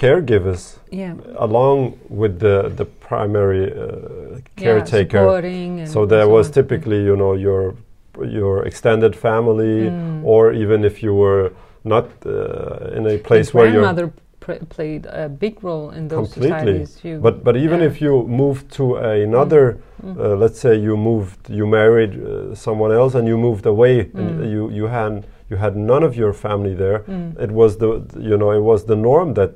caregivers 0.00 0.62
yeah 0.90 1.14
along 1.46 1.98
with 2.08 2.38
the 2.38 2.56
the 2.80 2.84
primary 3.08 3.64
uh, 3.72 4.40
caretaker 4.56 5.16
yeah, 5.18 5.24
supporting 5.24 5.80
and 5.80 5.88
so 5.94 6.06
there 6.06 6.26
so 6.26 6.34
was 6.36 6.50
typically 6.50 7.00
you 7.10 7.16
know 7.16 7.34
your 7.34 7.74
your 8.20 8.64
extended 8.66 9.14
family 9.16 9.88
Mm. 9.90 10.24
or 10.24 10.52
even 10.52 10.84
if 10.84 11.02
you 11.02 11.14
were 11.14 11.50
not 11.84 12.06
uh, 12.26 12.96
in 12.96 13.06
a 13.06 13.14
And 13.14 13.24
place 13.24 13.54
where 13.54 13.66
you're 13.66 13.82
grandmother 13.82 14.12
pr- 14.40 14.64
played 14.76 15.06
a 15.06 15.28
big 15.28 15.62
role 15.64 15.90
in 15.98 16.08
those 16.08 16.32
Completely. 16.32 16.84
societies 16.86 17.20
but 17.22 17.34
but 17.44 17.56
even 17.56 17.80
yeah. 17.80 17.86
if 17.90 18.00
you 18.00 18.26
moved 18.28 18.64
to 18.78 18.84
another 18.96 19.64
Mm. 20.04 20.18
uh, 20.18 20.34
let's 20.42 20.58
say 20.64 20.74
you 20.88 20.96
moved 20.96 21.38
you 21.48 21.66
married 21.66 22.12
uh, 22.14 22.54
someone 22.54 22.92
else 23.00 23.14
and 23.18 23.26
you 23.28 23.36
moved 23.38 23.66
away 23.66 23.96
and 24.14 24.30
Mm. 24.40 24.50
you 24.54 24.62
you 24.78 24.86
had 24.88 25.12
you 25.50 25.56
had 25.58 25.74
none 25.76 26.02
of 26.06 26.12
your 26.16 26.32
family 26.32 26.74
there 26.74 26.98
Mm. 27.08 27.38
it 27.46 27.50
was 27.60 27.76
the 27.76 27.88
you 28.30 28.36
know 28.36 28.50
it 28.52 28.62
was 28.72 28.84
the 28.84 28.96
norm 28.96 29.34
that 29.34 29.50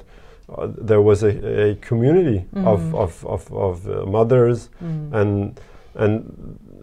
uh, 0.48 0.68
there 0.88 1.02
was 1.02 1.22
a, 1.24 1.32
a 1.68 1.74
community 1.88 2.38
of 2.72 2.80
Mm. 2.80 2.94
of 3.04 3.24
of, 3.34 3.42
of 3.52 3.74
uh, 3.88 3.92
mothers 4.18 4.70
Mm. 4.82 5.12
and 5.20 5.60
and 6.02 6.12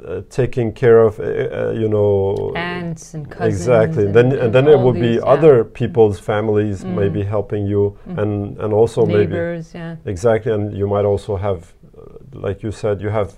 uh, 0.06 0.22
taking 0.30 0.72
care 0.74 1.00
of 1.00 1.20
uh, 1.20 1.24
uh, 1.24 1.72
you 1.72 1.88
know 1.88 2.52
aunts 2.56 3.14
and 3.14 3.30
cousins 3.30 3.54
exactly 3.62 4.06
then 4.12 4.32
and, 4.32 4.54
then 4.54 4.68
it 4.68 4.80
would 4.80 4.96
be 4.96 5.14
yeah. 5.16 5.34
other 5.36 5.64
people's 5.64 6.20
families 6.20 6.84
Mm. 6.84 6.96
maybe 6.96 7.24
helping 7.24 7.66
you 7.68 7.98
Mm. 8.08 8.18
and 8.22 8.58
and 8.64 8.74
also 8.74 9.06
maybe 9.06 9.18
neighbors 9.28 9.74
yeah 9.74 9.96
exactly 10.06 10.52
and 10.52 10.74
you 10.78 10.88
might 10.88 11.06
also 11.06 11.36
have 11.38 11.60
uh, 11.98 12.02
like 12.48 12.64
you 12.64 12.72
said 12.72 13.02
you 13.02 13.10
have 13.10 13.30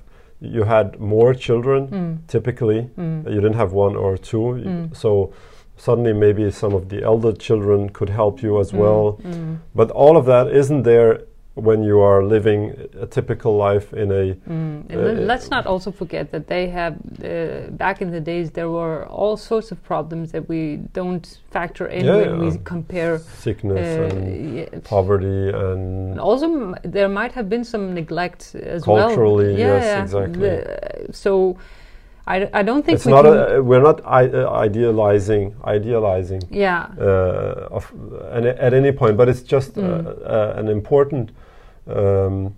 you 0.42 0.64
had 0.64 1.00
more 1.00 1.34
children 1.34 1.88
Mm. 1.88 2.18
typically 2.28 2.82
Mm. 2.98 3.26
you 3.34 3.42
didn't 3.42 3.58
have 3.64 3.74
one 3.74 3.96
or 3.96 4.18
two 4.18 4.46
Mm. 4.66 4.96
so 4.96 5.32
suddenly 5.78 6.14
maybe 6.14 6.52
some 6.52 6.74
of 6.76 6.84
the 6.90 7.00
elder 7.04 7.34
children 7.48 7.90
could 7.90 8.10
help 8.10 8.42
you 8.44 8.60
as 8.60 8.72
Mm. 8.72 8.80
well 8.80 9.20
Mm. 9.24 9.58
but 9.76 9.92
all 9.92 10.16
of 10.18 10.26
that 10.26 10.48
isn't 10.62 10.84
there 10.84 11.20
when 11.56 11.84
you 11.84 12.02
are 12.02 12.22
living 12.22 12.76
a 13.00 13.06
typical 13.06 13.56
life 13.56 13.94
in 13.94 14.12
a 14.12 14.36
Mm. 14.48 14.76
Uh, 14.92 15.26
let's 15.26 15.50
not 15.50 15.66
also 15.66 15.92
forget 15.92 16.32
that 16.32 16.48
they 16.48 16.68
have 16.68 16.94
uh, 17.24 17.72
back 17.72 18.02
in 18.02 18.12
the 18.12 18.20
days 18.20 18.52
there 18.52 18.70
were 18.70 19.06
all 19.06 19.38
sorts 19.38 19.72
of 19.72 19.82
problems 19.84 20.32
that 20.32 20.48
we 20.50 20.80
don't 20.94 21.40
factor 21.52 21.88
in 21.88 22.06
Yeah, 22.06 22.18
when 22.18 22.40
we 22.40 22.58
compare 22.64 23.20
sickness 23.20 23.98
uh, 23.98 24.16
and 24.16 24.56
yeah, 24.58 24.66
poverty 24.84 25.50
And 25.50 25.96
and 26.16 26.20
also, 26.20 26.46
m- 26.46 26.76
there 26.84 27.10
might 27.10 27.32
have 27.34 27.50
been 27.50 27.64
some 27.64 27.94
neglect 27.94 28.56
as 28.56 28.84
Culturally, 28.84 29.52
well. 29.52 29.60
Yeah, 29.60 29.76
yes, 29.76 29.84
yeah. 29.86 30.02
exactly. 30.04 30.50
The- 30.50 31.08
so, 31.12 31.58
I, 32.28 32.50
I 32.54 32.64
don't 32.64 32.84
think 32.84 32.96
it's 32.96 33.06
we 33.06 33.12
not 33.12 33.26
a, 33.26 33.62
we're 33.62 33.82
not 33.82 34.02
I, 34.06 34.28
uh, 34.28 34.50
idealizing 34.66 35.56
idealizing 35.64 36.42
yeah 36.50 36.88
uh, 37.00 37.68
of 37.78 37.94
at 38.64 38.74
any 38.74 38.92
point 38.92 39.16
but 39.16 39.30
it's 39.30 39.44
just 39.44 39.78
uh, 39.78 39.82
mm. 39.82 40.08
uh, 40.26 40.54
an 40.60 40.68
important 40.68 41.32
um, 41.88 42.56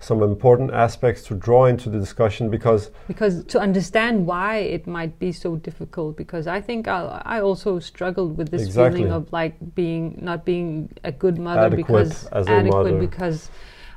some 0.00 0.22
important 0.22 0.72
aspects 0.72 1.22
to 1.24 1.34
draw 1.34 1.66
into 1.66 1.90
the 1.90 1.98
discussion 1.98 2.48
because 2.48 2.90
because 3.06 3.44
to 3.44 3.60
understand 3.60 4.26
why 4.26 4.56
it 4.56 4.86
might 4.86 5.18
be 5.18 5.30
so 5.30 5.56
difficult 5.56 6.16
because 6.16 6.46
I 6.46 6.60
think 6.60 6.88
I, 6.88 7.22
I 7.24 7.40
also 7.40 7.78
struggled 7.78 8.38
with 8.38 8.50
this 8.50 8.62
exactly. 8.62 9.00
feeling 9.00 9.12
of 9.12 9.30
like 9.32 9.74
being 9.74 10.18
not 10.22 10.46
being 10.46 10.90
a 11.04 11.12
good 11.12 11.38
mother 11.38 11.66
adequate 11.66 11.86
because 11.86 12.28
adequate 12.32 12.72
mother. 12.72 12.98
because 12.98 13.50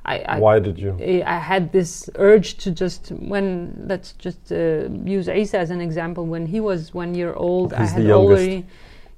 I, 0.06 0.20
I, 0.20 0.40
Why 0.40 0.60
did 0.60 0.78
you? 0.78 0.98
I 1.26 1.40
had 1.40 1.72
this 1.72 2.10
urge 2.16 2.58
to 2.58 2.72
just 2.72 3.10
when 3.12 3.86
let's 3.88 4.12
just 4.14 4.52
uh, 4.52 4.90
use 5.06 5.30
Asa 5.30 5.58
as 5.58 5.70
an 5.70 5.80
example. 5.80 6.26
When 6.26 6.46
he 6.46 6.60
was 6.60 6.94
one 6.94 7.16
year 7.16 7.34
old, 7.34 7.72
he's 7.72 7.94
I 7.94 8.02
had 8.02 8.12
already, 8.12 8.66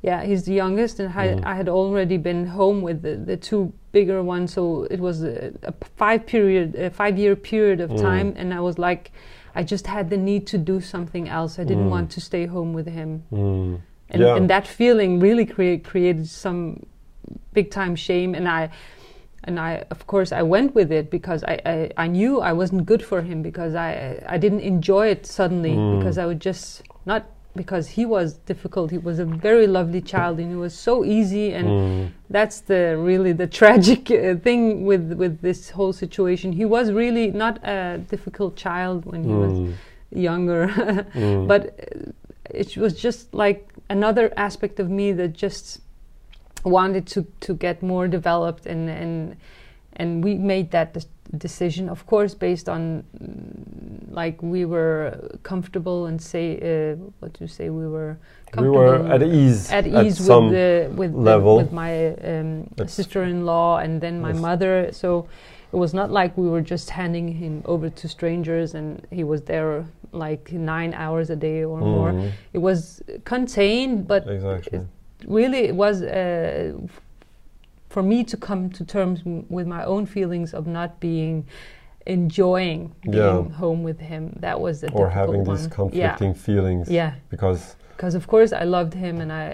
yeah, 0.06 0.24
he's 0.24 0.44
the 0.44 0.54
youngest, 0.54 1.00
and 1.00 1.12
mm. 1.12 1.44
I, 1.44 1.54
I 1.54 1.56
had 1.56 1.68
already 1.68 2.18
been 2.18 2.46
home 2.46 2.84
with 2.84 3.02
the, 3.02 3.16
the 3.16 3.36
two 3.36 3.74
bigger 3.92 4.22
ones. 4.22 4.54
So 4.54 4.84
it 4.92 5.00
was 5.00 5.24
a, 5.24 5.52
a 5.64 5.74
five 5.96 6.28
period, 6.28 6.76
a 6.76 6.92
five 6.92 7.18
year 7.18 7.36
period 7.36 7.82
of 7.82 7.90
mm. 7.90 8.00
time, 8.00 8.36
and 8.38 8.54
I 8.54 8.60
was 8.60 8.78
like, 8.78 9.12
I 9.56 9.64
just 9.64 9.88
had 9.88 10.12
the 10.12 10.18
need 10.18 10.46
to 10.48 10.60
do 10.60 10.80
something 10.80 11.28
else. 11.28 11.58
I 11.58 11.64
didn't 11.64 11.88
mm. 11.88 11.96
want 11.96 12.12
to 12.12 12.22
stay 12.22 12.46
home 12.46 12.72
with 12.72 12.86
him, 12.86 13.24
mm. 13.32 13.82
and, 14.12 14.22
yeah. 14.22 14.36
and 14.36 14.48
that 14.48 14.68
feeling 14.68 15.20
really 15.20 15.46
create, 15.48 15.84
created 15.84 16.30
some 16.30 16.86
big 17.54 17.72
time 17.72 17.96
shame, 17.96 18.36
and 18.36 18.48
I 18.48 18.70
and 19.46 19.60
I, 19.60 19.86
of 19.90 20.06
course, 20.06 20.32
I 20.32 20.44
went 20.44 20.76
with 20.76 20.92
it 20.92 21.10
because 21.10 21.44
I, 21.44 21.60
I, 21.66 21.92
I, 21.98 22.08
knew 22.08 22.42
I 22.42 22.52
wasn't 22.54 22.86
good 22.88 23.06
for 23.06 23.22
him 23.22 23.44
because 23.44 23.76
I, 23.76 24.24
I 24.28 24.40
didn't 24.40 24.62
enjoy 24.62 25.08
it 25.10 25.28
suddenly 25.28 25.74
mm. 25.74 26.00
because 26.00 26.18
I 26.18 26.26
would 26.26 26.40
just 26.40 26.82
not 27.06 27.28
because 27.56 27.88
he 27.88 28.06
was 28.06 28.34
difficult. 28.34 28.92
He 28.92 28.98
was 28.98 29.20
a 29.20 29.26
very 29.26 29.68
lovely 29.68 30.02
child 30.02 30.40
and 30.40 30.50
he 30.50 30.56
was 30.56 30.78
so 30.78 31.06
easy, 31.06 31.54
and 31.54 31.68
mm. 31.68 32.12
that's 32.30 32.62
the 32.62 32.98
really 32.98 33.32
the 33.32 33.48
tragic 33.60 34.12
uh, 34.12 34.36
thing 34.36 34.86
with 34.86 35.14
with 35.14 35.42
this 35.42 35.70
whole 35.70 35.94
situation. 35.94 36.52
He 36.52 36.66
was 36.66 36.92
really 36.92 37.32
not 37.32 37.60
a 37.64 38.00
difficult 38.10 38.56
child 38.56 39.06
when 39.06 39.24
he 39.24 39.30
mm. 39.30 39.40
was 39.46 39.74
younger, 40.12 40.68
mm. 41.14 41.48
but 41.48 41.80
it 42.50 42.78
was 42.78 43.00
just 43.00 43.34
like 43.34 43.70
another 43.90 44.34
aspect 44.38 44.80
of 44.80 44.90
me 44.90 45.12
that 45.14 45.34
just 45.34 45.82
wanted 46.64 47.06
to 47.08 47.26
to 47.42 47.54
get 47.54 47.82
more 47.82 48.08
developed 48.08 48.66
and 48.66 48.90
and 48.90 49.36
and 49.94 50.24
we 50.24 50.36
made 50.36 50.72
that 50.72 50.94
decision 51.38 51.90
of 51.90 52.06
course 52.06 52.34
based 52.34 52.70
on 52.70 53.04
like 54.12 54.42
we 54.42 54.66
were 54.66 55.38
comfortable 55.44 56.06
and 56.06 56.22
say 56.22 56.56
uh, 56.58 56.96
what 57.20 57.34
do 57.34 57.44
you 57.44 57.48
say 57.48 57.70
we 57.70 57.88
were 57.88 58.18
we 58.58 58.70
were 58.70 59.06
at 59.08 59.22
ease 59.22 59.72
at 59.72 59.86
ease 59.88 60.30
at 60.30 60.42
with 60.42 60.52
the 60.52 60.92
with 60.96 61.14
level 61.14 61.58
with 61.58 61.72
my 61.72 62.14
um, 62.16 62.68
sister-in-law 62.88 63.78
and 63.80 64.00
then 64.00 64.22
my 64.22 64.32
yes. 64.32 64.42
mother 64.42 64.90
so 64.92 65.28
it 65.74 65.78
was 65.78 65.94
not 65.94 66.10
like 66.12 66.38
we 66.38 66.48
were 66.48 66.62
just 66.62 66.90
handing 66.90 67.28
him 67.28 67.62
over 67.66 67.90
to 67.90 68.08
strangers 68.08 68.76
and 68.76 69.06
he 69.12 69.24
was 69.24 69.42
there 69.42 69.86
like 70.12 70.54
nine 70.54 70.94
hours 70.94 71.30
a 71.30 71.36
day 71.36 71.64
or 71.64 71.80
mm. 71.80 71.96
more 71.96 72.32
it 72.54 72.60
was 72.60 73.02
contained 73.26 74.08
but 74.08 74.28
exactly 74.28 74.80
really 75.28 75.60
it 75.60 75.76
was 75.76 76.02
uh, 76.02 76.74
for 77.96 78.04
me 78.04 78.26
to 78.26 78.36
come 78.36 78.70
to 78.70 78.84
terms 78.84 79.22
with 79.58 79.68
my 79.76 79.86
own 79.86 80.06
feelings 80.06 80.54
of 80.54 80.68
not 80.68 81.00
being 81.00 81.48
enjoying 82.06 82.94
being 83.04 83.46
yeah. 83.48 83.56
home 83.64 83.84
with 83.84 84.00
him. 84.12 84.36
That 84.42 84.60
was 84.60 84.84
a 84.84 84.88
difficult 84.88 85.00
one 85.00 85.08
or 85.08 85.20
having 85.22 85.46
one. 85.46 85.56
these 85.56 85.68
conflicting 85.68 86.34
yeah. 86.34 86.46
feelings. 86.48 86.86
Yeah, 86.90 87.14
because 87.30 87.62
because 87.96 88.14
of 88.14 88.28
course 88.28 88.52
I 88.52 88.66
loved 88.78 88.94
him 88.94 89.22
and 89.22 89.32
I, 89.32 89.46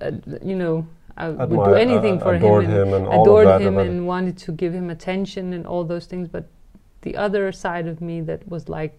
uh, 0.00 0.12
you 0.50 0.56
know. 0.56 0.86
I 1.18 1.28
would 1.28 1.64
do 1.72 1.74
anything 1.86 2.16
uh, 2.20 2.24
for 2.24 2.34
him 2.34 2.52
and, 2.64 2.72
him 2.78 2.92
and 2.92 3.04
adored 3.06 3.60
him 3.62 3.78
and 3.78 4.06
wanted 4.06 4.36
to 4.44 4.52
give 4.52 4.72
him 4.74 4.90
attention 4.90 5.54
and 5.54 5.66
all 5.66 5.82
those 5.92 6.04
things. 6.04 6.28
But 6.28 6.44
the 7.06 7.16
other 7.16 7.52
side 7.52 7.86
of 7.86 8.02
me 8.02 8.20
that 8.28 8.46
was 8.54 8.68
like, 8.68 8.96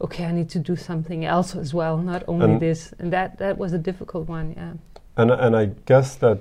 okay, 0.00 0.24
I 0.30 0.32
need 0.38 0.48
to 0.50 0.60
do 0.60 0.76
something 0.76 1.24
else 1.24 1.56
as 1.56 1.74
well, 1.74 1.96
not 1.96 2.22
only 2.28 2.52
and 2.52 2.60
this. 2.60 2.94
And 3.00 3.12
that 3.12 3.38
that 3.38 3.58
was 3.58 3.72
a 3.72 3.82
difficult 3.88 4.28
one. 4.28 4.46
Yeah 4.60 4.74
and 5.20 5.30
and 5.30 5.56
I 5.56 5.66
guess 5.86 6.16
that 6.16 6.38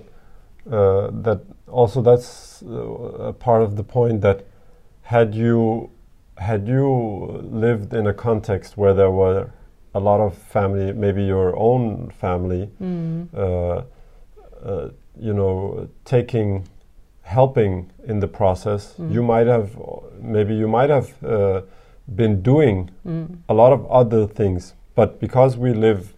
uh, 0.72 1.10
that 1.12 1.42
also 1.68 2.02
that's 2.02 2.64
uh, 2.64 3.30
a 3.30 3.34
part 3.34 3.62
of 3.62 3.76
the 3.76 3.84
point 3.84 4.22
that 4.22 4.46
had 5.02 5.34
you 5.36 5.90
had 6.38 6.68
you 6.68 7.42
lived 7.52 7.94
in 7.94 8.08
a 8.08 8.14
context 8.14 8.78
where 8.78 8.94
there 8.94 9.12
were 9.12 9.52
a 9.94 10.00
lot 10.00 10.20
of 10.22 10.38
family, 10.38 10.94
maybe 10.94 11.24
your 11.24 11.58
own 11.58 12.12
family, 12.12 12.70
mm. 12.82 13.28
uh, 13.34 13.84
uh, 14.64 14.90
you 15.20 15.34
know, 15.34 15.90
taking 16.06 16.68
helping 17.24 17.92
in 18.06 18.20
the 18.20 18.28
process, 18.28 18.96
mm. 18.98 19.14
you 19.14 19.22
might 19.22 19.48
have 19.48 19.78
maybe 20.20 20.56
you 20.56 20.68
might 20.68 20.90
have 20.90 21.24
uh, 21.24 21.62
been 22.16 22.42
doing 22.42 22.90
mm. 23.06 23.38
a 23.48 23.54
lot 23.54 23.72
of 23.72 23.86
other 23.92 24.26
things, 24.26 24.74
but 24.96 25.20
because 25.20 25.58
we 25.58 25.74
live 25.74 26.14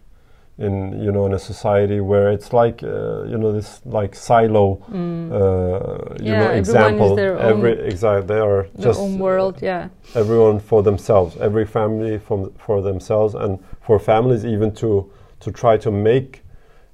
in 0.58 1.02
you 1.02 1.10
know 1.10 1.24
in 1.24 1.32
a 1.32 1.38
society 1.38 2.00
where 2.00 2.30
it's 2.30 2.52
like 2.52 2.82
uh, 2.82 3.22
you 3.24 3.38
know 3.38 3.52
this 3.52 3.80
like 3.86 4.14
silo 4.14 4.84
mm. 4.90 5.32
uh, 5.32 6.14
you 6.22 6.32
yeah, 6.32 6.44
know 6.44 6.50
example 6.50 7.18
every 7.18 7.72
exactly 7.80 8.26
they 8.26 8.38
are 8.38 8.68
just 8.78 9.00
own 9.00 9.18
world 9.18 9.62
yeah 9.62 9.88
everyone 10.14 10.60
for 10.60 10.82
themselves 10.82 11.36
every 11.38 11.64
family 11.64 12.18
from 12.18 12.52
for 12.58 12.82
themselves 12.82 13.34
and 13.34 13.58
for 13.80 13.98
families 13.98 14.44
even 14.44 14.70
to 14.72 15.10
to 15.40 15.50
try 15.50 15.76
to 15.78 15.90
make 15.90 16.42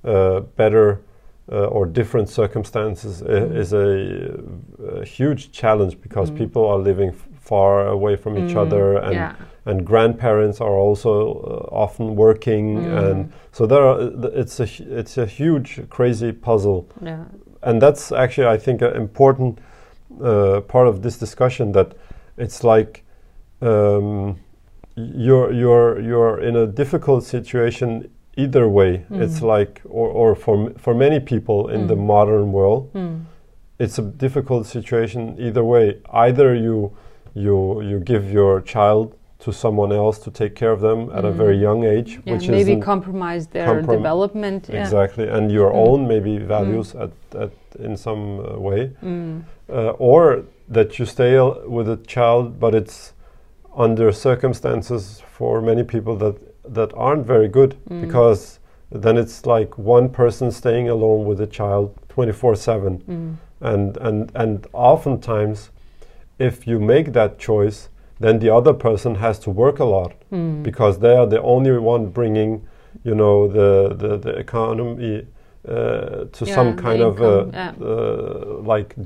uh, 0.05 0.41
better 0.57 1.01
uh, 1.51 1.65
or 1.67 1.85
different 1.85 2.29
circumstances 2.29 3.23
mm. 3.23 3.57
is 3.57 3.73
a, 3.73 5.01
a, 5.01 5.05
huge 5.05 5.51
challenge 5.51 6.01
because 6.01 6.31
mm. 6.31 6.37
people 6.37 6.65
are 6.65 6.79
living 6.79 7.11
far 7.41 7.89
away 7.89 8.15
from 8.15 8.37
each 8.37 8.55
mm. 8.55 8.67
other 8.67 8.99
and 8.99 9.15
yeah 9.15 9.35
and 9.69 9.85
grandparents 9.85 10.61
are 10.61 10.77
also 10.77 11.11
uh, 11.11 11.75
often 11.75 12.17
working, 12.17 12.79
mm. 12.79 13.11
and 13.11 13.33
so 13.53 13.67
there 13.67 13.83
are. 13.83 14.01
It's 14.35 14.61
a 14.61 14.69
it's 14.99 15.19
a 15.19 15.27
huge, 15.27 15.83
crazy 15.91 16.33
puzzle. 16.33 16.89
Yeah. 17.03 17.25
And 17.63 17.83
that's 17.83 18.13
actually, 18.13 18.47
I 18.47 18.57
think, 18.57 18.83
an 18.83 18.97
important 18.97 19.59
uh, 20.23 20.63
part 20.63 20.89
of 20.89 21.03
this 21.03 21.19
discussion. 21.19 21.73
That 21.73 21.93
it's 22.39 22.65
like 22.65 23.05
um, 23.61 24.41
you're 24.97 25.53
you're 25.53 26.01
you're 26.01 26.41
in 26.41 26.57
a 26.57 26.67
difficult 26.67 27.25
situation 27.25 28.11
either 28.39 28.69
way. 28.69 29.05
Mm. 29.11 29.21
It's 29.21 29.43
like, 29.43 29.83
or, 29.85 30.09
or 30.09 30.35
for 30.35 30.73
for 30.79 30.95
many 30.95 31.21
people 31.21 31.69
in 31.69 31.83
mm. 31.83 31.89
the 31.89 31.97
modern 31.97 32.53
world, 32.53 32.91
mm. 32.95 33.23
it's 33.79 33.99
a 33.99 34.03
difficult 34.03 34.67
situation 34.67 35.37
either 35.39 35.63
way. 35.63 36.01
Either 36.11 36.55
you 36.55 36.97
you 37.35 37.83
you 37.83 38.01
give 38.01 38.33
your 38.33 38.63
child 38.63 39.18
to 39.41 39.53
someone 39.53 39.93
else 39.93 40.19
to 40.19 40.31
take 40.31 40.55
care 40.57 40.73
of 40.73 40.81
them 40.81 41.11
at 41.11 41.23
mm. 41.25 41.29
a 41.29 41.33
very 41.33 41.57
mm. 41.57 41.63
young 41.63 41.85
age, 41.85 42.21
yeah, 42.25 42.33
which 42.33 42.49
maybe 42.49 42.77
compromise 42.77 43.47
their 43.47 43.69
comprom 43.69 43.97
development. 43.97 44.69
Exactly, 44.71 45.27
yeah. 45.27 45.37
and 45.37 45.53
your 45.53 45.71
mm. 45.71 45.87
own 45.87 46.09
maybe 46.09 46.39
values 46.39 46.93
mm. 46.93 47.05
at, 47.05 47.41
at 47.41 47.53
in 47.79 47.97
some 47.97 48.41
uh, 48.41 48.59
way, 48.59 48.91
mm. 49.03 49.43
uh, 49.71 49.91
or 49.91 50.45
that 50.69 50.99
you 50.99 51.07
stay 51.07 51.41
with 51.67 51.89
a 51.89 51.97
child, 51.99 52.59
but 52.59 52.75
it's 52.75 53.13
under 53.77 54.11
circumstances 54.11 55.23
for 55.31 55.63
many 55.63 55.85
people 55.85 56.17
that 56.17 56.37
that 56.65 56.93
aren't 56.95 57.25
very 57.25 57.49
good 57.49 57.77
mm. 57.89 58.01
because 58.01 58.59
then 58.91 59.17
it's 59.17 59.47
like 59.47 59.79
one 59.79 60.09
person 60.09 60.51
staying 60.51 60.89
alone 60.89 61.25
with 61.25 61.41
a 61.41 61.47
child 61.47 61.95
24/7, 62.09 63.37
and 63.61 63.97
and 63.99 64.33
and 64.35 64.67
oftentimes, 64.73 65.71
if 66.41 66.67
you 66.67 66.81
make 66.81 67.13
that 67.13 67.39
choice 67.39 67.89
then 68.21 68.39
the 68.39 68.51
other 68.51 68.75
person 68.75 69.15
has 69.17 69.39
to 69.41 69.51
work 69.51 69.79
a 69.79 69.85
lot 69.85 70.13
mm. 70.33 70.63
because 70.63 70.99
they 70.99 71.15
are 71.15 71.27
the 71.27 71.41
only 71.43 71.73
one 71.79 72.07
bringing, 72.07 72.67
you 73.05 73.15
know, 73.15 73.49
the 73.49 73.95
the, 73.95 74.17
the 74.17 74.31
economy 74.31 75.27
uh, 75.67 76.25
to 76.33 76.45
yeah, 76.45 76.55
some 76.55 76.77
kind 76.77 77.03
of 77.03 77.21
uh, 77.21 77.47
yeah. 77.53 77.73
uh, 77.81 78.59
like 78.63 78.97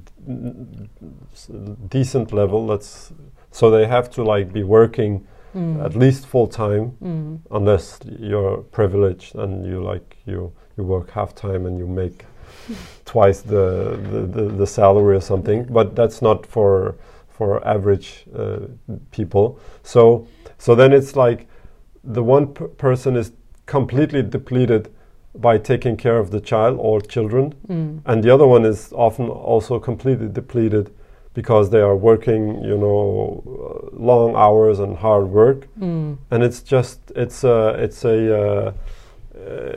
decent 1.88 2.32
level. 2.32 2.66
Let's 2.66 3.12
so 3.50 3.70
they 3.70 3.86
have 3.86 4.10
to 4.12 4.22
like 4.22 4.52
be 4.52 4.62
working 4.62 5.26
mm. 5.54 5.84
at 5.84 5.94
least 5.96 6.26
full 6.26 6.46
time, 6.46 6.96
mm. 7.02 7.40
unless 7.50 7.98
you're 8.18 8.58
privileged 8.58 9.34
and 9.34 9.66
you 9.66 9.82
like 9.82 10.16
you 10.26 10.52
you 10.76 10.84
work 10.84 11.10
half 11.10 11.34
time 11.34 11.66
and 11.66 11.78
you 11.78 11.86
make 11.86 12.24
twice 13.04 13.40
the, 13.42 13.98
the, 14.10 14.20
the, 14.20 14.48
the 14.48 14.66
salary 14.66 15.16
or 15.16 15.20
something. 15.20 15.64
But 15.64 15.94
that's 15.94 16.22
not 16.22 16.46
for 16.46 16.94
for 17.32 17.66
average 17.66 18.24
uh, 18.36 18.60
people. 19.10 19.58
So 19.82 20.26
so 20.58 20.74
then 20.74 20.92
it's 20.92 21.16
like 21.16 21.48
the 22.04 22.22
one 22.22 22.54
person 22.54 23.16
is 23.16 23.32
completely 23.66 24.22
depleted 24.22 24.92
by 25.34 25.58
taking 25.58 25.96
care 25.96 26.18
of 26.18 26.30
the 26.30 26.40
child 26.40 26.76
or 26.78 27.00
children, 27.00 27.54
mm. 27.66 28.00
and 28.04 28.22
the 28.22 28.30
other 28.30 28.46
one 28.46 28.64
is 28.66 28.92
often 28.92 29.28
also 29.28 29.78
completely 29.78 30.28
depleted 30.28 30.92
because 31.34 31.70
they 31.70 31.80
are 31.80 31.96
working, 31.96 32.62
you 32.62 32.76
know, 32.76 33.42
uh, 33.46 33.96
long 33.96 34.36
hours 34.36 34.78
and 34.78 34.96
hard 34.98 35.28
work, 35.28 35.66
mm. 35.78 36.18
and 36.30 36.42
it's 36.42 36.60
just 36.60 37.00
it's 37.16 37.44
a 37.44 37.68
it's 37.78 38.04
a 38.04 38.18
uh, 38.40 38.72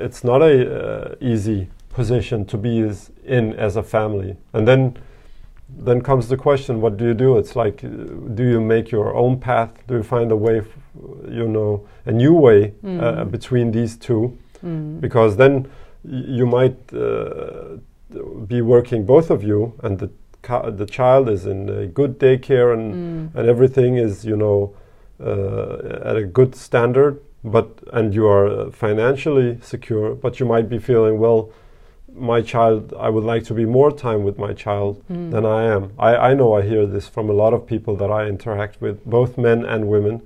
it's 0.02 0.24
not 0.24 0.42
a 0.42 0.56
uh, 0.56 1.16
easy 1.22 1.70
position 1.90 2.46
to 2.46 2.58
be 2.58 2.82
as 2.82 3.12
in 3.24 3.54
as 3.54 3.78
a 3.78 3.84
family, 3.84 4.36
and 4.52 4.68
then 4.68 4.98
then 5.70 6.02
comes 6.02 6.28
the 6.28 6.38
question: 6.38 6.82
What 6.82 6.98
do 6.98 7.06
you 7.06 7.14
do? 7.14 7.38
It's 7.38 7.56
like, 7.56 7.84
uh, 7.84 7.88
do 8.34 8.44
you 8.44 8.62
make 8.62 8.92
your 8.92 9.16
own 9.16 9.40
path? 9.40 9.72
Do 9.88 9.96
you 9.96 10.04
find 10.04 10.32
a 10.32 10.36
way, 10.36 10.62
you 11.30 11.48
know, 11.48 11.88
a 12.06 12.12
new 12.12 12.34
way 12.34 12.74
mm. 12.84 13.02
uh, 13.02 13.26
between 13.26 13.72
these 13.72 13.98
two? 13.98 14.38
Mm. 14.64 15.02
Because 15.02 15.38
then 15.38 15.68
you 16.04 16.46
might 16.46 16.78
uh, 16.94 17.78
be 18.48 18.62
working 18.62 19.06
both 19.06 19.30
of 19.30 19.44
you, 19.44 19.74
and 19.84 20.00
the 20.00 20.10
the 20.78 20.86
child 20.86 21.30
is 21.30 21.46
in 21.46 21.70
a 21.70 21.88
good 21.88 22.20
daycare 22.20 22.74
and 22.74 22.94
Mm. 22.94 23.36
and 23.36 23.50
everything 23.50 23.98
is 23.98 24.26
you 24.26 24.38
know 24.38 24.74
uh, 25.20 26.10
at 26.10 26.16
a 26.18 26.24
good 26.24 26.56
standard 26.56 27.20
but 27.44 27.68
and 27.94 28.14
you 28.14 28.28
are 28.28 28.48
uh, 28.48 28.72
financially 28.72 29.58
secure 29.62 30.14
but 30.14 30.40
you 30.40 30.46
might 30.46 30.70
be 30.70 30.78
feeling 30.78 31.20
well 31.20 31.50
my 32.16 32.42
child 32.42 32.94
i 33.00 33.10
would 33.10 33.24
like 33.24 33.44
to 33.44 33.54
be 33.54 33.66
more 33.66 33.92
time 33.92 34.24
with 34.24 34.38
my 34.38 34.54
child 34.54 35.02
Mm. 35.10 35.32
than 35.32 35.46
i 35.46 35.64
am 35.76 35.84
I, 36.00 36.16
I 36.30 36.34
know 36.34 36.54
i 36.54 36.62
hear 36.62 36.86
this 36.86 37.08
from 37.08 37.30
a 37.30 37.34
lot 37.34 37.54
of 37.54 37.66
people 37.66 37.96
that 37.98 38.10
i 38.12 38.28
interact 38.28 38.82
with 38.82 38.98
both 39.06 39.38
men 39.38 39.66
and 39.66 39.88
women 39.88 40.22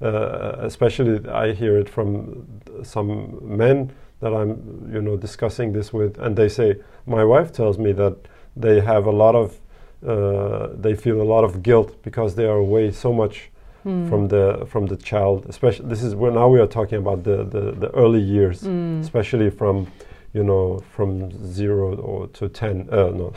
uh, 0.00 0.56
especially 0.60 1.28
i 1.28 1.52
hear 1.52 1.78
it 1.78 1.88
from 1.88 2.46
some 2.82 3.38
men 3.56 3.90
that 4.20 4.32
i'm 4.32 4.50
you 4.94 5.00
know 5.02 5.16
discussing 5.16 5.72
this 5.72 5.92
with 5.92 6.18
and 6.18 6.36
they 6.36 6.48
say 6.48 6.76
my 7.06 7.24
wife 7.24 7.52
tells 7.52 7.78
me 7.78 7.92
that 7.92 8.16
they 8.56 8.80
have 8.80 9.06
a 9.06 9.10
lot 9.10 9.34
of 9.34 9.58
uh, 10.06 10.68
they 10.74 10.94
feel 10.94 11.20
a 11.22 11.28
lot 11.34 11.44
of 11.44 11.62
guilt 11.62 12.02
because 12.02 12.34
they 12.34 12.44
are 12.46 12.58
away 12.58 12.90
so 12.90 13.12
much 13.12 13.48
Mm. 13.84 14.08
from 14.08 14.28
the 14.28 14.64
from 14.72 14.86
the 14.86 14.96
child 14.96 15.44
especially 15.48 15.88
this 15.88 16.04
is 16.04 16.14
where 16.14 16.30
now 16.30 16.46
we 16.54 16.60
are 16.60 16.68
talking 16.68 16.98
about 16.98 17.24
the 17.24 17.38
the, 17.54 17.72
the 17.82 17.90
early 18.02 18.20
years 18.20 18.62
Mm. 18.62 19.00
especially 19.00 19.50
from 19.50 19.88
you 20.34 20.42
know 20.42 20.78
from 20.94 21.30
zero 21.52 21.94
or 21.96 22.26
to 22.28 22.48
10 22.48 22.88
uh, 22.90 23.10
no 23.10 23.32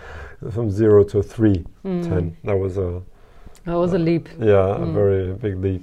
from 0.50 0.70
zero 0.70 1.04
to 1.04 1.22
three 1.22 1.64
Mm. 1.84 2.08
10 2.08 2.36
that 2.44 2.58
was 2.58 2.76
a 2.78 3.02
That 3.64 3.74
was 3.76 3.92
a 3.92 3.98
leap. 3.98 4.28
yeah 4.38 4.76
a 4.76 4.86
Mm. 4.86 4.92
very 4.94 5.32
big 5.34 5.56
leap 5.64 5.82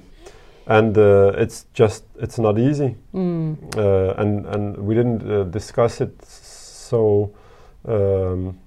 and 0.66 0.96
uh, 0.98 1.32
it's 1.42 1.66
just 1.72 2.04
it's 2.20 2.38
not 2.38 2.58
easy 2.58 2.96
Mm. 3.14 3.56
uh, 3.76 4.14
and 4.22 4.46
and 4.46 4.76
we 4.78 4.94
didn't 4.94 5.22
uh, 5.30 5.44
discuss 5.44 6.00
it 6.00 6.12
so 6.24 7.30
um, 7.88 8.58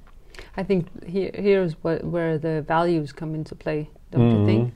I 0.57 0.63
think 0.63 0.85
here 1.05 1.31
here's 1.33 1.73
what, 1.83 2.03
where 2.03 2.37
the 2.37 2.61
values 2.67 3.11
come 3.13 3.35
into 3.35 3.55
play, 3.55 3.89
don't 4.11 4.31
you 4.31 4.45
think? 4.45 4.73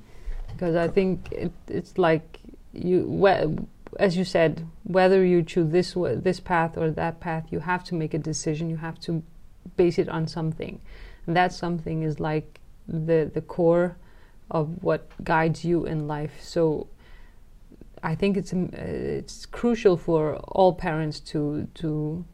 Because 0.52 0.76
I 0.76 0.88
think 0.94 1.32
it, 1.32 1.52
it's 1.68 1.98
like 1.98 2.40
you, 2.74 3.06
as 4.00 4.18
you 4.18 4.26
said, 4.26 4.68
whether 4.84 5.24
you 5.26 5.44
choose 5.44 5.72
this 5.72 5.94
this 6.24 6.40
path 6.40 6.78
or 6.78 6.92
that 6.92 7.20
path, 7.20 7.46
you 7.52 7.60
have 7.60 7.84
to 7.86 7.96
make 7.96 8.14
a 8.14 8.20
decision. 8.20 8.70
You 8.70 8.78
have 8.78 9.00
to 9.02 9.24
base 9.78 9.98
it 9.98 10.10
on 10.10 10.28
something, 10.28 10.80
and 11.28 11.36
that 11.36 11.54
something 11.54 12.04
is 12.04 12.20
like 12.20 12.60
the 12.88 13.30
the 13.34 13.42
core 13.42 13.96
of 14.52 14.84
what 14.84 15.10
guides 15.24 15.64
you 15.66 15.86
in 15.86 16.08
life. 16.08 16.34
So. 16.42 16.88
I 18.06 18.16
think 18.16 18.36
it's 18.36 18.52
um, 18.52 18.70
it's 18.74 19.46
crucial 19.46 19.96
for 19.96 20.36
all 20.50 20.74
parents 20.74 21.22
to 21.32 21.70
to 21.76 22.26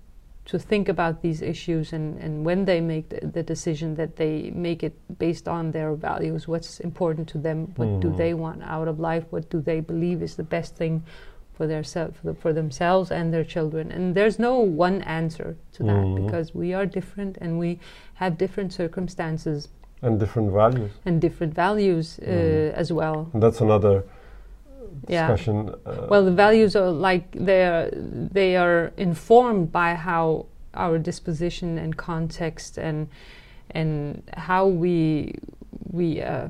to 0.46 0.58
think 0.58 0.90
about 0.90 1.22
these 1.22 1.44
issues 1.44 1.94
and, 1.94 2.18
and 2.18 2.44
when 2.44 2.66
they 2.66 2.82
make 2.82 3.10
the, 3.10 3.20
the 3.28 3.44
decision 3.44 3.94
that 3.94 4.16
they 4.16 4.50
make 4.50 4.82
it 4.82 4.96
based 5.20 5.48
on 5.48 5.70
their 5.72 5.94
values 5.94 6.48
what's 6.48 6.80
important 6.80 7.28
to 7.30 7.38
them 7.38 7.72
what 7.76 8.00
do 8.02 8.10
Mhm. 8.10 8.18
they 8.18 8.34
want 8.34 8.64
out 8.64 8.88
of 8.88 9.00
life 9.00 9.26
what 9.30 9.48
do 9.52 9.62
they 9.62 9.80
believe 9.80 10.24
is 10.24 10.36
the 10.38 10.44
best 10.44 10.76
thing 10.76 11.04
for 11.60 11.68
their 11.68 11.84
for, 11.84 12.34
for 12.44 12.54
themselves 12.54 13.12
and 13.12 13.34
their 13.34 13.44
children 13.44 13.92
and 13.92 14.16
there's 14.16 14.40
no 14.40 14.54
one 14.88 15.02
answer 15.02 15.50
to 15.74 15.84
that 15.84 16.04
Mhm. 16.06 16.16
because 16.24 16.56
we 16.56 16.74
are 16.78 16.86
different 16.86 17.38
and 17.42 17.60
we 17.60 17.72
have 18.22 18.32
different 18.38 18.72
circumstances 18.72 19.68
and 20.02 20.18
different 20.24 20.50
values 20.54 20.92
and 21.06 21.20
different 21.20 21.54
values 21.54 22.18
uh, 22.20 22.26
Mhm. 22.32 22.82
as 22.82 22.90
well 23.00 23.18
and 23.34 23.44
that's 23.44 23.60
another 23.62 23.96
Yeah. 25.10 25.28
discussion 25.28 25.56
uh, 25.86 26.08
Well, 26.12 26.24
the 26.30 26.38
values 26.46 26.76
are 26.82 26.92
like 27.10 27.26
they 27.50 27.62
are 27.74 27.90
they 28.40 28.52
are 28.64 28.92
informed 28.98 29.66
by 29.82 29.90
how 29.96 30.46
our 30.84 30.98
disposition 31.10 31.78
and 31.84 31.92
context 31.98 32.78
and 32.88 33.08
and 33.80 33.94
how 34.50 34.64
we 34.84 35.34
we 35.92 36.08
uh, 36.22 36.48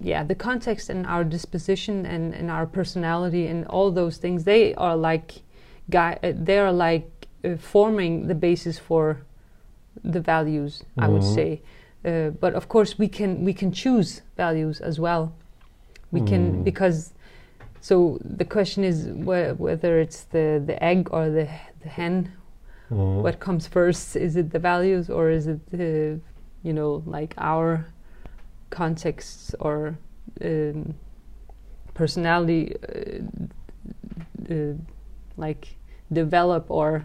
yeah 0.00 0.22
the 0.24 0.34
context 0.34 0.90
and 0.90 1.06
our 1.06 1.24
disposition 1.24 2.06
and, 2.06 2.34
and 2.34 2.50
our 2.50 2.66
personality 2.66 3.46
and 3.46 3.66
all 3.66 3.90
those 3.90 4.16
things 4.18 4.44
they 4.44 4.74
are 4.74 4.96
like 4.96 5.42
gui- 5.90 6.18
uh, 6.22 6.32
they 6.34 6.58
are 6.58 6.72
like 6.72 7.10
uh, 7.44 7.56
forming 7.56 8.26
the 8.28 8.34
basis 8.34 8.78
for 8.78 9.18
the 10.04 10.20
values 10.20 10.82
I 10.98 11.08
would 11.08 11.22
Mhm. 11.22 11.34
say 11.34 11.60
uh, 12.04 12.30
but 12.40 12.54
of 12.54 12.68
course 12.68 12.98
we 12.98 13.08
can 13.08 13.44
we 13.44 13.52
can 13.52 13.72
choose 13.72 14.22
values 14.36 14.80
as 14.80 14.98
well 14.98 15.32
we 16.12 16.20
can 16.20 16.42
Mm. 16.52 16.64
because 16.64 17.12
so 17.80 18.18
the 18.38 18.44
question 18.44 18.84
is 18.84 19.08
whe- 19.08 19.54
whether 19.58 20.00
it's 20.00 20.24
the, 20.24 20.62
the 20.66 20.76
egg 20.82 21.08
or 21.12 21.30
the 21.30 21.46
the 21.82 21.88
hen. 21.88 22.32
mhm. 22.90 23.22
What 23.22 23.38
comes 23.40 23.66
first? 23.66 24.16
Is 24.16 24.36
it 24.36 24.50
the 24.50 24.58
values 24.58 25.08
or 25.08 25.30
is 25.30 25.46
it 25.46 25.60
the, 25.70 26.20
you 26.62 26.72
know, 26.74 27.02
like 27.06 27.32
our 27.38 27.86
contexts 28.70 29.54
or 29.60 29.98
um, 30.44 30.94
personality, 31.94 32.74
uh, 32.88 34.54
uh, 34.54 34.74
like 35.36 35.76
develop 36.12 36.66
or 36.70 37.04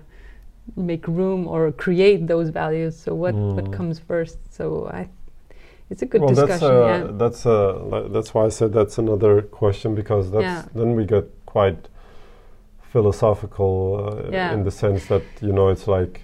make 0.76 1.08
room 1.08 1.48
or 1.48 1.72
create 1.72 2.28
those 2.28 2.50
values? 2.50 2.96
So 2.98 3.14
what 3.14 3.34
what 3.36 3.66
Mm. 3.66 3.74
comes 3.78 4.00
first? 4.00 4.38
So 4.54 4.88
I, 4.94 5.10
it's 5.90 6.02
a 6.02 6.06
good 6.06 6.22
well, 6.22 6.34
that's 6.34 6.60
discussion. 6.60 6.76
uh, 6.76 6.88
yeah. 6.88 7.08
that's 7.18 7.46
uh, 7.46 8.08
that's 8.12 8.34
why 8.34 8.46
I 8.46 8.50
said 8.50 8.74
that's 8.74 8.98
another 8.98 9.42
question 9.42 9.96
because 9.96 10.32
that's 10.32 10.44
Yeah. 10.44 10.64
then 10.74 10.96
we 10.96 11.06
get 11.06 11.26
quite 11.46 11.90
philosophical 12.92 13.98
uh, 14.00 14.32
Yeah. 14.32 14.54
in 14.54 14.64
the 14.64 14.72
sense 14.72 15.06
that 15.08 15.24
you 15.42 15.52
know 15.52 15.70
it's 15.70 15.88
like 15.88 16.22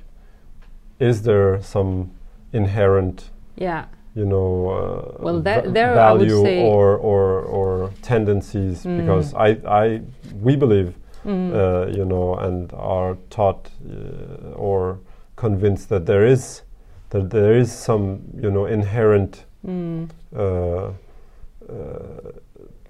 is 1.00 1.22
there 1.24 1.62
some 1.62 2.10
inherent 2.54 3.30
Yeah. 3.58 3.86
You 4.16 4.26
know 4.26 4.70
uh, 4.70 5.24
Well, 5.24 5.42
that- 5.42 5.74
there 5.74 5.94
value 5.96 6.46
or 6.70 6.98
or 6.98 7.42
or 7.42 7.90
tendencies 8.02 8.86
Mm. 8.86 8.98
because 8.98 9.34
I 9.34 9.58
I 9.84 10.02
we 10.44 10.56
believe 10.56 10.94
Mm. 11.26 11.54
uh, 11.54 11.86
you 11.98 12.04
know, 12.06 12.34
and 12.36 12.74
are 12.74 13.16
taught 13.30 13.70
uh, 13.86 14.56
or 14.56 14.98
convinced 15.36 15.90
that 15.90 16.06
there 16.06 16.26
is 16.26 16.64
that 17.10 17.30
there 17.30 17.60
is 17.60 17.72
some 17.72 18.20
you 18.42 18.50
know 18.50 18.66
inherent 18.66 19.46
Mm. 19.68 20.10
uh, 20.36 20.42
uh, 20.42 20.92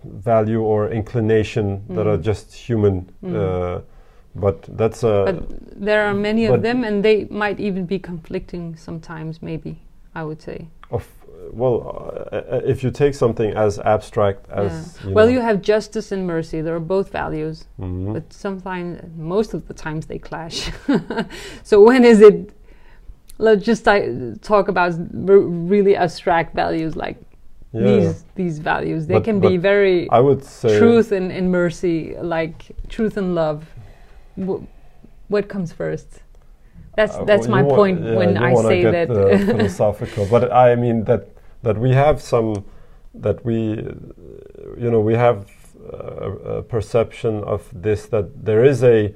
value 0.04 0.62
or 0.62 0.90
inclination 0.92 1.82
that 1.90 2.08
are 2.08 2.18
Mm. 2.18 2.24
just 2.26 2.54
human. 2.70 3.06
Mm. 3.24 3.36
Uh, 3.36 3.82
but 4.36 4.62
that's 4.78 5.04
a 5.04 5.24
But 5.26 5.86
there 5.86 6.06
are 6.08 6.14
many 6.14 6.46
of 6.46 6.62
them, 6.62 6.84
and 6.84 7.04
they 7.04 7.28
might 7.30 7.60
even 7.60 7.86
be 7.86 8.00
conflicting 8.00 8.76
sometimes. 8.78 9.42
Maybe 9.42 9.76
I 10.16 10.24
would 10.24 10.42
say. 10.42 10.68
Of 10.92 11.08
well, 11.54 12.30
uh, 12.32 12.36
uh, 12.36 12.62
if 12.64 12.82
you 12.84 12.92
take 12.92 13.14
something 13.14 13.52
as 13.52 13.78
abstract 13.80 14.50
as 14.50 14.72
Yeah. 15.02 15.10
you 15.10 15.16
well, 15.16 15.26
know, 15.26 15.34
you 15.34 15.42
have 15.42 15.62
justice 15.62 16.12
and 16.14 16.26
mercy. 16.26 16.62
They 16.62 16.70
are 16.72 16.80
both 16.80 17.10
values, 17.12 17.66
Mhm. 17.80 18.14
but 18.14 18.32
sometimes, 18.32 19.02
most 19.18 19.54
of 19.54 19.68
the 19.68 19.74
times, 19.74 20.06
they 20.06 20.18
clash. 20.20 20.72
so 21.64 21.82
when 21.84 22.06
is 22.06 22.22
it? 22.22 22.52
Let's 23.38 23.66
just 23.66 23.88
uh, 23.88 24.00
talk 24.42 24.68
about 24.68 24.94
r- 25.30 25.40
really 25.74 25.96
abstract 25.96 26.56
values 26.56 26.96
like 26.96 27.18
yeah, 27.74 27.82
these 27.88 28.24
these 28.36 28.60
values. 28.60 29.08
They 29.08 29.16
But- 29.16 29.24
can 29.26 29.40
be 29.40 29.58
very 29.58 30.08
I 30.10 30.20
would 30.20 30.44
say 30.44 30.78
truth 30.78 31.12
and, 31.12 31.32
and 31.32 31.52
mercy, 31.52 32.16
like 32.22 32.56
truth 32.88 33.18
and 33.18 33.34
love. 33.36 33.60
W- 34.38 34.66
what 35.28 35.48
comes 35.50 35.74
first? 35.74 36.08
That's 36.96 37.16
Uh, 37.18 37.24
that's 37.26 37.48
my 37.48 37.64
wa- 37.64 37.76
point 37.76 38.04
yeah, 38.04 38.16
when 38.16 38.38
I 38.38 38.54
say 38.56 38.84
that. 38.84 39.10
uh, 39.10 39.38
philosophical, 39.38 40.26
but 40.26 40.52
I 40.52 40.76
mean 40.76 41.04
that 41.06 41.28
that 41.64 41.78
we 41.78 41.94
have 41.94 42.20
some 42.22 42.64
that 43.14 43.44
we 43.46 43.56
you 44.78 44.90
know 44.92 45.00
we 45.00 45.16
have 45.16 45.38
uh, 45.94 46.58
a 46.60 46.62
perception 46.62 47.44
of 47.44 47.62
this 47.74 48.08
that 48.08 48.26
there 48.46 48.64
is 48.66 48.84
a 48.84 49.14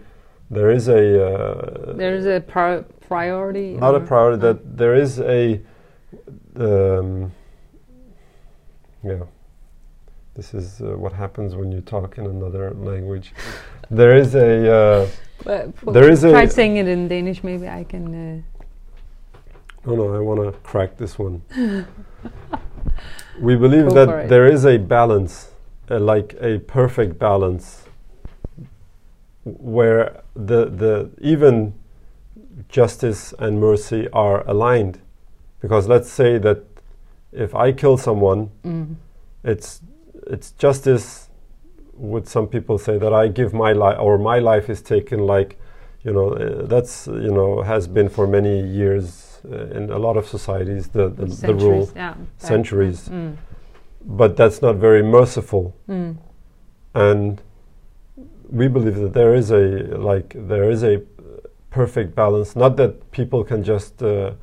there 0.52 0.72
is 0.72 0.88
a 0.88 1.04
uh, 1.28 1.94
There's 1.96 2.26
a 2.26 2.40
pri- 2.40 2.84
priority. 3.08 3.74
not 3.74 3.96
a 3.96 4.00
priority 4.00 4.42
that 4.42 4.78
there 4.78 4.96
is 4.96 5.20
a 5.20 5.60
um, 6.58 7.32
yeah 9.04 9.24
this 10.36 10.54
is 10.54 10.82
uh, 10.82 10.98
what 10.98 11.14
happens 11.14 11.56
when 11.56 11.72
you 11.72 11.82
talk 11.82 12.18
in 12.18 12.26
another 12.26 12.72
language 12.74 13.34
there 13.90 14.16
is 14.18 14.36
a 14.36 15.08
uh, 15.46 15.50
f- 15.50 15.94
there 15.94 16.10
is 16.10 16.24
a- 16.24 16.32
try 16.32 16.46
saying 16.46 16.78
it 16.78 16.88
in 16.88 17.08
Danish. 17.08 17.44
Maybe 17.44 17.68
I 17.68 17.84
can. 17.84 18.44
Oh 19.88 19.96
no, 19.96 20.16
I 20.16 20.20
want 20.20 20.42
to 20.42 20.60
crack 20.62 20.98
this 20.98 21.20
one. 21.20 21.42
we 23.40 23.56
believe 23.56 23.90
Go 23.90 24.06
that 24.06 24.30
there 24.30 24.48
is 24.48 24.66
a 24.66 24.78
balance, 24.78 25.52
uh, 25.90 26.00
like 26.00 26.36
a 26.42 26.60
perfect 26.60 27.20
balance, 27.20 27.84
where 29.44 30.24
the 30.36 30.66
the 30.66 31.12
even 31.22 31.74
justice 32.70 33.34
and 33.38 33.60
mercy 33.60 34.10
are 34.12 34.48
aligned. 34.48 35.00
Because 35.62 35.88
let's 35.88 36.10
say 36.10 36.38
that 36.40 36.64
if 37.32 37.54
I 37.54 37.72
kill 37.72 37.98
someone, 37.98 38.50
mm. 38.64 38.96
it's 39.44 39.82
it's 40.28 40.52
justice. 40.52 41.25
Would 41.98 42.28
some 42.28 42.48
people 42.48 42.78
say 42.78 42.98
that 42.98 43.14
I 43.14 43.28
give 43.28 43.54
my 43.54 43.72
life 43.72 43.98
or 44.00 44.18
my 44.18 44.40
life 44.40 44.70
is 44.70 44.82
taken 44.82 45.20
like, 45.20 45.58
you 46.04 46.12
know, 46.12 46.34
uh, 46.34 46.66
that's 46.66 47.08
you 47.08 47.32
know 47.32 47.62
has 47.62 47.88
been 47.88 48.10
for 48.10 48.28
many 48.28 48.62
years 48.62 49.42
uh, 49.52 49.78
in 49.78 49.92
a 49.92 49.98
lot 49.98 50.18
of 50.18 50.28
societies 50.28 50.88
the 50.90 51.10
the, 51.10 51.26
the 51.26 51.54
rule 51.54 51.90
yeah, 51.96 52.16
centuries, 52.38 53.10
mm. 53.10 53.36
but 54.06 54.36
that's 54.36 54.62
not 54.62 54.76
very 54.76 55.04
merciful, 55.04 55.76
mm. 55.88 56.16
and 56.94 57.42
we 58.50 58.68
believe 58.68 58.96
that 58.96 59.14
there 59.14 59.34
is 59.34 59.52
a 59.52 59.98
like 59.98 60.36
there 60.36 60.70
is 60.70 60.84
a 60.84 61.02
perfect 61.70 62.16
balance. 62.16 62.56
Not 62.56 62.78
that 62.78 63.12
people 63.12 63.44
can 63.44 63.64
just 63.64 64.02
uh, 64.02 64.34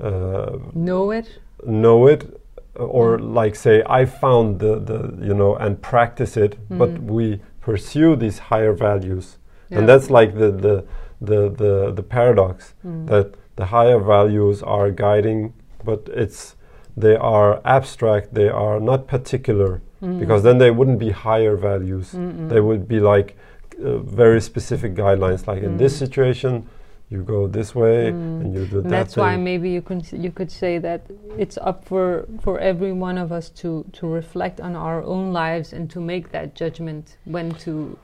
uh, 0.00 0.58
know 0.74 1.10
it, 1.10 1.38
know 1.66 2.06
it, 2.06 2.37
or 2.78 3.18
mm. 3.18 3.34
like 3.34 3.54
say 3.56 3.82
I 3.86 4.04
found 4.04 4.60
the 4.60 4.78
the 4.78 5.16
you 5.20 5.34
know 5.34 5.56
and 5.56 5.80
practice 5.80 6.36
it, 6.36 6.56
mm. 6.68 6.78
but 6.78 7.02
we 7.02 7.40
pursue 7.60 8.16
these 8.16 8.38
higher 8.38 8.72
values, 8.72 9.38
yeah. 9.68 9.78
and 9.78 9.88
that's 9.88 10.10
like 10.10 10.34
the 10.34 10.50
the 10.50 10.84
the 11.20 11.48
the, 11.50 11.92
the 11.92 12.02
paradox 12.02 12.74
mm. 12.86 13.06
that 13.06 13.34
the 13.56 13.66
higher 13.66 13.98
values 13.98 14.62
are 14.62 14.90
guiding, 14.90 15.52
but 15.84 16.08
it's 16.12 16.54
they 16.96 17.16
are 17.16 17.60
abstract. 17.64 18.34
They 18.34 18.48
are 18.48 18.80
not 18.80 19.06
particular 19.06 19.82
mm. 20.02 20.18
because 20.18 20.42
then 20.42 20.58
they 20.58 20.70
wouldn't 20.70 20.98
be 20.98 21.10
higher 21.10 21.56
values. 21.56 22.12
Mm-mm. 22.12 22.48
They 22.48 22.60
would 22.60 22.88
be 22.88 23.00
like 23.00 23.36
uh, 23.84 23.98
very 23.98 24.40
specific 24.40 24.94
guidelines. 24.94 25.46
Like 25.46 25.62
in 25.62 25.76
this 25.76 25.94
mm. 25.94 25.98
situation, 25.98 26.68
you 27.10 27.22
go 27.22 27.46
this 27.46 27.74
way 27.74 28.10
mm. 28.10 28.40
and 28.42 28.54
you 28.54 28.66
do 28.66 28.82
that. 28.82 28.88
That's 28.88 29.14
thing. 29.14 29.24
why 29.24 29.36
maybe 29.36 29.70
you 29.70 29.80
could 29.80 30.10
you 30.12 30.30
could 30.30 30.50
say 30.50 30.78
that 30.78 31.06
it's 31.38 31.56
up 31.58 31.84
for 31.84 32.26
for 32.40 32.58
every 32.58 32.92
one 32.92 33.16
of 33.16 33.32
us 33.32 33.48
to 33.60 33.84
to 33.92 34.06
reflect 34.06 34.60
on 34.60 34.76
our 34.76 35.02
own 35.02 35.32
lives 35.32 35.72
and 35.72 35.90
to 35.90 36.00
make 36.00 36.30
that 36.32 36.54
judgment 36.54 37.16
when 37.24 37.52
to, 37.64 37.98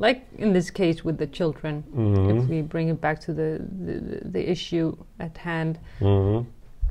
like 0.00 0.26
in 0.38 0.52
this 0.52 0.70
case 0.70 1.04
with 1.04 1.18
the 1.18 1.26
children. 1.26 1.84
Mm-hmm. 1.94 2.38
If 2.38 2.48
we 2.48 2.62
bring 2.62 2.88
it 2.88 3.00
back 3.00 3.20
to 3.20 3.32
the 3.32 3.60
the, 3.86 4.20
the 4.24 4.50
issue 4.50 4.96
at 5.20 5.38
hand, 5.38 5.78
mm-hmm. 6.00 6.48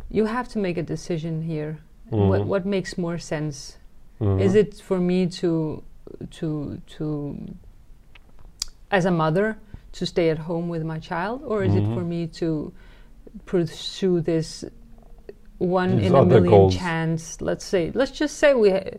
you 0.09 0.25
have 0.25 0.47
to 0.49 0.59
make 0.59 0.77
a 0.77 0.83
decision 0.83 1.41
here. 1.41 1.79
Mm-hmm. 2.11 2.29
What 2.29 2.45
what 2.45 2.65
makes 2.65 2.97
more 2.97 3.17
sense? 3.17 3.77
Mm-hmm. 4.21 4.39
Is 4.39 4.55
it 4.55 4.75
for 4.75 4.99
me 4.99 5.27
to 5.27 5.83
to 6.39 6.81
to 6.97 7.37
as 8.89 9.03
a 9.03 9.11
mother? 9.11 9.57
To 9.93 10.05
stay 10.05 10.29
at 10.29 10.37
home 10.37 10.69
with 10.69 10.83
my 10.83 10.99
child, 10.99 11.41
or 11.45 11.63
is 11.63 11.73
mm-hmm. 11.73 11.91
it 11.91 11.95
for 11.95 12.03
me 12.03 12.27
to 12.27 12.73
pursue 13.45 14.21
this 14.21 14.63
one 15.57 15.97
These 15.97 16.07
in 16.07 16.15
a 16.15 16.25
million 16.25 16.49
goals. 16.49 16.75
chance? 16.75 17.41
Let's 17.41 17.65
say, 17.65 17.91
let's 17.93 18.11
just 18.11 18.37
say 18.37 18.53
we, 18.53 18.71
ha- 18.71 18.97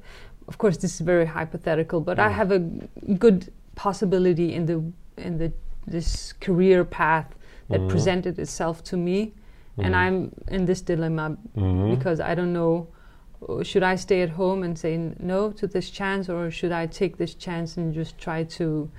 of 0.48 0.59
course, 0.59 0.76
this 0.76 0.94
is 0.94 1.00
very 1.00 1.26
hypothetical, 1.26 2.00
but 2.00 2.18
I 2.18 2.31
have 2.31 2.52
a 2.52 2.59
good 2.59 3.52
possibility 3.74 4.55
in 4.55 4.66
the 4.66 4.85
in 5.16 5.38
the 5.38 5.52
this 5.87 6.33
career 6.35 6.85
path 6.85 7.35
that 7.68 7.81
mm-hmm. 7.81 7.88
presented 7.88 8.38
itself 8.38 8.85
to 8.85 8.96
me, 8.96 9.35
and 9.78 9.94
mm-hmm. 9.94 9.94
I'm 9.94 10.35
in 10.48 10.66
this 10.66 10.83
dilemma 10.83 11.37
mm-hmm. 11.57 11.94
because 11.94 12.20
I 12.20 12.35
don't 12.35 12.52
know 12.52 12.88
uh, 13.48 13.62
should 13.62 13.83
I 13.83 13.96
stay 13.96 14.22
at 14.22 14.31
home 14.31 14.62
and 14.62 14.78
say 14.78 14.96
no 15.18 15.50
to 15.52 15.66
this 15.66 15.90
chance, 15.90 16.28
or 16.28 16.50
should 16.50 16.72
I 16.72 16.87
take 16.87 17.16
this 17.16 17.35
chance 17.35 17.76
and 17.76 17.92
just 17.94 18.18
try 18.18 18.44
to 18.44 18.90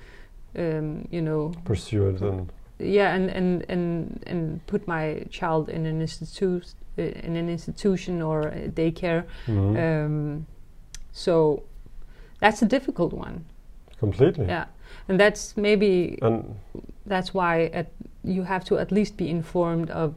um, 0.56 1.06
you 1.10 1.22
know 1.22 1.52
pursue 1.64 2.08
it 2.08 2.20
and 2.20 2.52
yeah 2.78 3.14
and, 3.14 3.30
and 3.30 3.64
and 3.68 4.22
and 4.26 4.66
put 4.66 4.86
my 4.86 5.24
child 5.30 5.68
in 5.68 5.86
an 5.86 6.00
institute 6.00 6.74
uh, 6.98 7.02
in 7.02 7.36
an 7.36 7.48
institution 7.48 8.22
or 8.22 8.52
daycare. 8.74 9.24
Mm-hmm. 9.46 9.76
um, 9.76 10.46
so 11.12 11.62
that's 12.40 12.60
a 12.62 12.66
difficult 12.66 13.12
one. 13.12 13.44
Completely. 13.98 14.46
Yeah. 14.46 14.66
And 15.08 15.18
that's 15.18 15.56
maybe 15.56 16.18
and 16.22 16.56
that's 17.06 17.32
why 17.32 17.64
at, 17.66 17.90
you 18.22 18.42
have 18.42 18.64
to 18.66 18.78
at 18.78 18.92
least 18.92 19.16
be 19.16 19.28
informed 19.28 19.90
of 19.90 20.14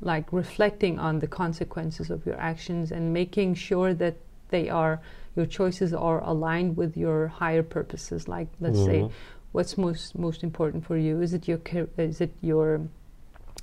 like 0.00 0.32
reflecting 0.32 0.98
on 0.98 1.18
the 1.18 1.26
consequences 1.26 2.10
of 2.10 2.24
your 2.24 2.38
actions 2.38 2.92
and 2.92 3.12
making 3.12 3.54
sure 3.54 3.92
that 3.94 4.16
they 4.48 4.68
are 4.68 5.00
your 5.36 5.46
choices 5.46 5.92
are 5.92 6.22
aligned 6.24 6.76
with 6.76 6.96
your 6.96 7.28
higher 7.28 7.62
purposes. 7.62 8.28
Like 8.28 8.48
let's 8.60 8.78
mm-hmm. 8.78 9.08
say 9.08 9.14
what's 9.52 9.76
most 9.76 10.18
most 10.18 10.42
important 10.42 10.84
for 10.84 10.96
you? 10.96 11.20
Is 11.20 11.34
it 11.34 11.48
your 11.48 11.60
is 11.98 12.20
it 12.20 12.32
your 12.40 12.80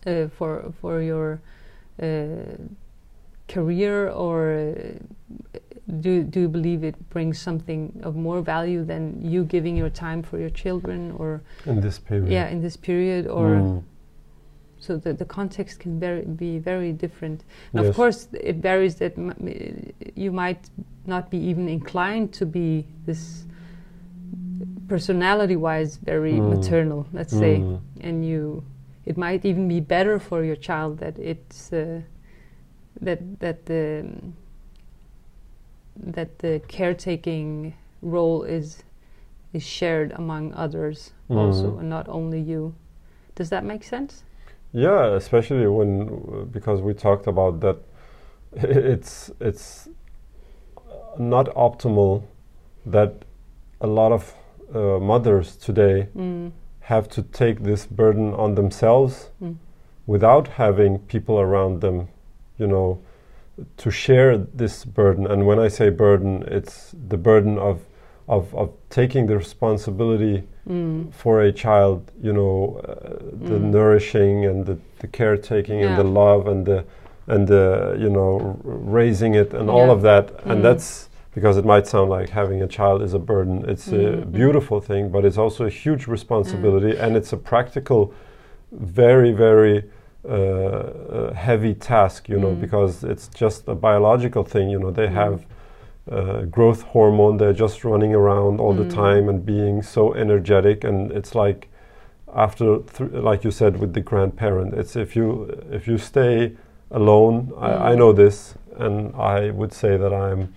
uh, 0.05 0.27
for 0.27 0.73
for 0.81 1.01
your 1.01 1.41
uh, 2.01 2.57
career 3.47 4.09
or 4.09 4.53
uh, 4.53 5.59
do 6.01 6.23
do 6.23 6.41
you 6.41 6.49
believe 6.49 6.83
it 6.83 7.09
brings 7.09 7.39
something 7.39 7.99
of 8.03 8.15
more 8.15 8.41
value 8.41 8.83
than 8.83 9.19
you 9.21 9.43
giving 9.43 9.77
your 9.77 9.89
time 9.89 10.21
for 10.21 10.37
your 10.37 10.49
children 10.49 11.11
or 11.11 11.41
in 11.65 11.79
this 11.79 11.99
period? 11.99 12.31
Yeah, 12.31 12.47
in 12.47 12.61
this 12.61 12.77
period 12.77 13.27
or. 13.27 13.47
Mm. 13.47 13.83
So 14.79 14.95
the, 14.95 15.11
the 15.11 15.25
context 15.25 15.79
can 15.79 15.99
very, 15.99 16.21
be 16.21 16.59
very 16.59 16.93
different. 16.93 17.43
And 17.73 17.81
yes. 17.81 17.89
of 17.89 17.95
course, 17.95 18.27
it 18.31 18.57
varies 18.57 18.93
that 18.97 19.17
you 20.15 20.31
might 20.31 20.69
not 21.07 21.31
be 21.31 21.39
even 21.39 21.67
inclined 21.67 22.31
to 22.33 22.45
be 22.45 22.85
this 23.07 23.46
personality 24.87 25.55
wise 25.55 25.97
very 25.97 26.33
mm. 26.33 26.55
maternal 26.55 27.07
let's 27.13 27.33
mm. 27.33 27.39
say 27.39 27.79
and 28.01 28.25
you 28.25 28.63
it 29.05 29.17
might 29.17 29.45
even 29.45 29.67
be 29.67 29.79
better 29.79 30.19
for 30.19 30.43
your 30.43 30.55
child 30.55 30.99
that 30.99 31.17
it's 31.17 31.71
uh, 31.73 32.01
that 33.01 33.39
that 33.39 33.65
the 33.65 34.05
that 35.95 36.39
the 36.39 36.61
caretaking 36.67 37.73
role 38.01 38.43
is 38.43 38.83
is 39.53 39.65
shared 39.65 40.11
among 40.11 40.53
others 40.53 41.11
mm. 41.29 41.35
also 41.35 41.77
and 41.77 41.89
not 41.89 42.07
only 42.09 42.39
you 42.39 42.73
does 43.35 43.49
that 43.49 43.63
make 43.63 43.83
sense 43.83 44.23
yeah 44.73 45.15
especially 45.15 45.67
when 45.67 46.49
because 46.51 46.81
we 46.81 46.93
talked 46.93 47.27
about 47.27 47.59
that 47.59 47.77
it's 48.53 49.31
it's 49.39 49.89
not 51.17 51.47
optimal 51.55 52.23
that 52.85 53.13
a 53.81 53.87
lot 53.87 54.11
of 54.11 54.33
uh, 54.73 54.99
mothers 54.99 55.55
today 55.55 56.07
mm. 56.15 56.51
have 56.81 57.09
to 57.09 57.21
take 57.21 57.63
this 57.63 57.85
burden 57.85 58.33
on 58.33 58.55
themselves 58.55 59.29
mm. 59.41 59.55
without 60.05 60.47
having 60.47 60.99
people 60.99 61.39
around 61.39 61.81
them, 61.81 62.07
you 62.57 62.67
know, 62.67 62.99
to 63.77 63.89
share 63.89 64.37
this 64.37 64.85
burden. 64.85 65.25
And 65.25 65.45
when 65.45 65.59
I 65.59 65.67
say 65.67 65.89
burden, 65.89 66.43
it's 66.47 66.93
the 67.07 67.17
burden 67.17 67.57
of 67.57 67.81
of, 68.27 68.53
of 68.53 68.73
taking 68.89 69.25
the 69.25 69.37
responsibility 69.37 70.43
mm. 70.67 71.13
for 71.13 71.41
a 71.43 71.51
child, 71.51 72.11
you 72.21 72.33
know, 72.33 72.81
uh, 72.83 73.09
the 73.47 73.57
mm. 73.57 73.71
nourishing 73.71 74.45
and 74.45 74.65
the, 74.65 74.77
the 74.99 75.07
caretaking 75.07 75.79
yeah. 75.79 75.87
and 75.87 75.97
the 75.97 76.03
love 76.03 76.47
and 76.47 76.65
the 76.65 76.83
and 77.27 77.47
the 77.47 77.97
you 77.99 78.09
know 78.09 78.59
raising 78.63 79.35
it 79.35 79.53
and 79.53 79.67
yeah. 79.67 79.73
all 79.73 79.91
of 79.91 80.01
that, 80.01 80.31
and 80.45 80.59
mm. 80.59 80.61
that's 80.61 81.09
because 81.37 81.55
it 81.55 81.65
might 81.65 81.85
sound 81.85 82.09
like 82.09 82.29
having 82.29 82.63
a 82.63 82.67
child 82.67 83.03
is 83.03 83.13
a 83.13 83.19
burden. 83.19 83.63
It's 83.69 83.89
mm-hmm. 83.89 84.23
a 84.23 84.25
beautiful 84.25 84.81
thing, 84.81 85.11
but 85.11 85.23
it's 85.23 85.37
also 85.37 85.65
a 85.65 85.69
huge 85.69 86.07
responsibility, 86.07 86.93
mm. 86.93 86.99
and 86.99 87.15
it's 87.15 87.31
a 87.31 87.37
practical, 87.37 88.11
very, 88.71 89.31
very 89.33 89.83
uh, 90.27 90.31
uh, 90.31 91.33
heavy 91.35 91.75
task. 91.75 92.27
You 92.27 92.39
know, 92.39 92.55
mm. 92.55 92.59
because 92.59 93.03
it's 93.03 93.27
just 93.27 93.67
a 93.67 93.75
biological 93.75 94.43
thing. 94.43 94.71
You 94.71 94.79
know, 94.79 94.89
they 94.89 95.05
mm. 95.05 95.13
have 95.13 95.45
uh, 96.09 96.41
growth 96.45 96.81
hormone. 96.81 97.37
They're 97.37 97.53
just 97.53 97.83
running 97.83 98.15
around 98.15 98.59
all 98.59 98.73
the 98.73 98.85
mm. 98.85 98.95
time 98.95 99.29
and 99.29 99.45
being 99.45 99.83
so 99.83 100.15
energetic, 100.15 100.83
and 100.83 101.11
it's 101.11 101.35
like 101.35 101.69
after, 102.33 102.79
th- 102.79 103.11
like 103.11 103.43
you 103.43 103.51
said, 103.51 103.77
with 103.77 103.93
the 103.93 104.01
grandparent. 104.01 104.73
It's 104.73 104.95
if 104.95 105.15
you 105.15 105.27
if 105.69 105.87
you 105.87 105.99
stay 105.99 106.57
alone. 106.89 107.53
I, 107.59 107.91
I 107.91 107.93
mm. 107.93 107.99
know 107.99 108.11
this, 108.11 108.55
and 108.75 109.15
I 109.15 109.51
would 109.51 109.71
say 109.71 109.97
that 109.97 110.11
I'm 110.11 110.55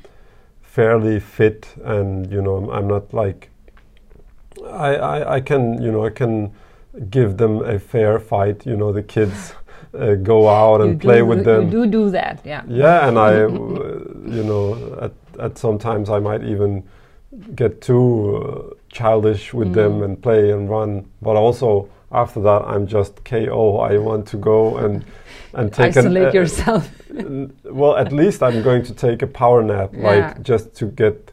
fairly 0.70 1.18
fit 1.18 1.66
and 1.84 2.30
you 2.30 2.40
know 2.40 2.56
I'm, 2.56 2.70
I'm 2.70 2.88
not 2.88 3.12
like 3.12 3.50
I, 4.64 4.94
I, 4.94 5.34
I 5.36 5.40
can 5.40 5.82
you 5.82 5.90
know 5.90 6.04
I 6.06 6.10
can 6.10 6.52
give 7.10 7.38
them 7.38 7.62
a 7.64 7.78
fair 7.78 8.20
fight 8.20 8.64
you 8.66 8.76
know 8.76 8.92
the 8.92 9.02
kids 9.02 9.54
uh, 9.98 10.14
go 10.14 10.48
out 10.48 10.80
and 10.80 11.00
play 11.00 11.22
with 11.22 11.44
them 11.44 11.64
you 11.64 11.70
do 11.70 11.86
do 11.86 12.10
that 12.10 12.40
yeah 12.44 12.62
yeah 12.68 13.08
and 13.08 13.18
I 13.18 13.32
you 14.38 14.44
know 14.44 14.98
at, 15.00 15.12
at 15.40 15.58
sometimes 15.58 16.08
I 16.08 16.20
might 16.20 16.44
even 16.44 16.88
get 17.56 17.80
too 17.80 18.36
uh, 18.36 18.74
childish 18.90 19.52
with 19.52 19.70
mm. 19.70 19.74
them 19.74 20.02
and 20.04 20.22
play 20.22 20.52
and 20.52 20.70
run 20.70 21.04
but 21.20 21.34
also 21.34 21.88
after 22.12 22.40
that 22.42 22.62
I'm 22.62 22.86
just 22.86 23.24
KO 23.24 23.78
I 23.78 23.98
want 23.98 24.28
to 24.28 24.36
go 24.36 24.76
and 24.76 25.04
and 25.54 25.72
take 25.72 25.96
isolate 25.96 26.22
an, 26.22 26.28
uh, 26.28 26.32
yourself. 26.32 26.90
well, 27.64 27.96
at 27.96 28.12
least 28.12 28.42
I'm 28.42 28.62
going 28.62 28.82
to 28.84 28.94
take 28.94 29.22
a 29.22 29.26
power 29.26 29.62
nap, 29.62 29.90
yeah. 29.92 30.08
like 30.10 30.42
just 30.42 30.74
to 30.76 30.86
get 30.86 31.32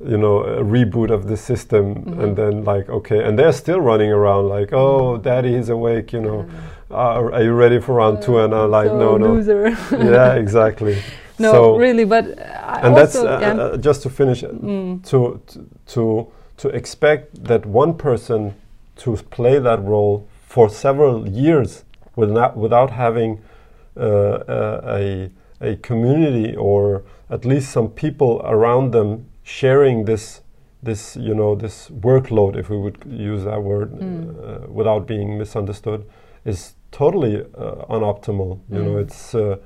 you 0.00 0.18
know 0.18 0.40
a 0.40 0.62
reboot 0.62 1.10
of 1.10 1.28
the 1.28 1.36
system 1.36 1.94
mm-hmm. 1.94 2.20
and 2.20 2.36
then 2.36 2.64
like 2.64 2.88
okay 2.88 3.22
and 3.22 3.38
they're 3.38 3.52
still 3.52 3.80
running 3.80 4.10
around 4.10 4.48
like 4.48 4.72
oh 4.72 5.16
daddy 5.16 5.54
is 5.54 5.68
awake 5.68 6.12
you 6.12 6.20
know 6.20 6.48
uh, 6.90 6.94
are 6.94 7.42
you 7.42 7.52
ready 7.52 7.80
for 7.80 7.94
round 7.94 8.18
uh, 8.18 8.20
two 8.20 8.38
and 8.38 8.54
i'm 8.54 8.70
like 8.70 8.88
so 8.88 9.16
no 9.16 9.16
no 9.16 9.76
yeah 9.92 10.34
exactly 10.44 11.00
no 11.38 11.52
so 11.52 11.76
really 11.76 12.04
but 12.04 12.24
and 12.26 12.96
that's 12.96 13.16
uh, 13.16 13.38
yeah. 13.40 13.54
Uh, 13.54 13.76
just 13.76 14.02
to 14.02 14.10
finish 14.10 14.42
mm. 14.42 15.02
to, 15.06 15.40
to 15.86 16.26
to 16.56 16.68
expect 16.70 17.44
that 17.44 17.64
one 17.64 17.94
person 17.94 18.54
to 18.96 19.16
play 19.30 19.58
that 19.58 19.82
role 19.82 20.26
for 20.46 20.68
several 20.68 21.28
years 21.28 21.84
without 22.16 22.56
without 22.56 22.90
having 22.90 23.38
uh, 23.38 23.53
a 23.96 25.30
a 25.60 25.76
community 25.76 26.54
or 26.56 27.04
at 27.30 27.44
least 27.44 27.70
some 27.70 27.88
people 27.88 28.40
around 28.44 28.92
them 28.92 29.26
sharing 29.42 30.04
this 30.04 30.42
this 30.82 31.16
you 31.16 31.34
know 31.34 31.54
this 31.54 31.88
workload 31.90 32.56
if 32.56 32.68
we 32.68 32.76
would 32.76 32.98
use 33.06 33.44
that 33.44 33.62
word 33.62 33.92
mm. 33.92 34.04
uh, 34.04 34.70
without 34.70 35.06
being 35.06 35.38
misunderstood 35.38 36.04
is 36.44 36.74
totally 36.90 37.40
uh, 37.40 37.86
unoptimal 37.88 38.60
you 38.70 38.78
mm. 38.78 38.84
know 38.84 38.96
it's 38.98 39.34
uh, 39.34 39.56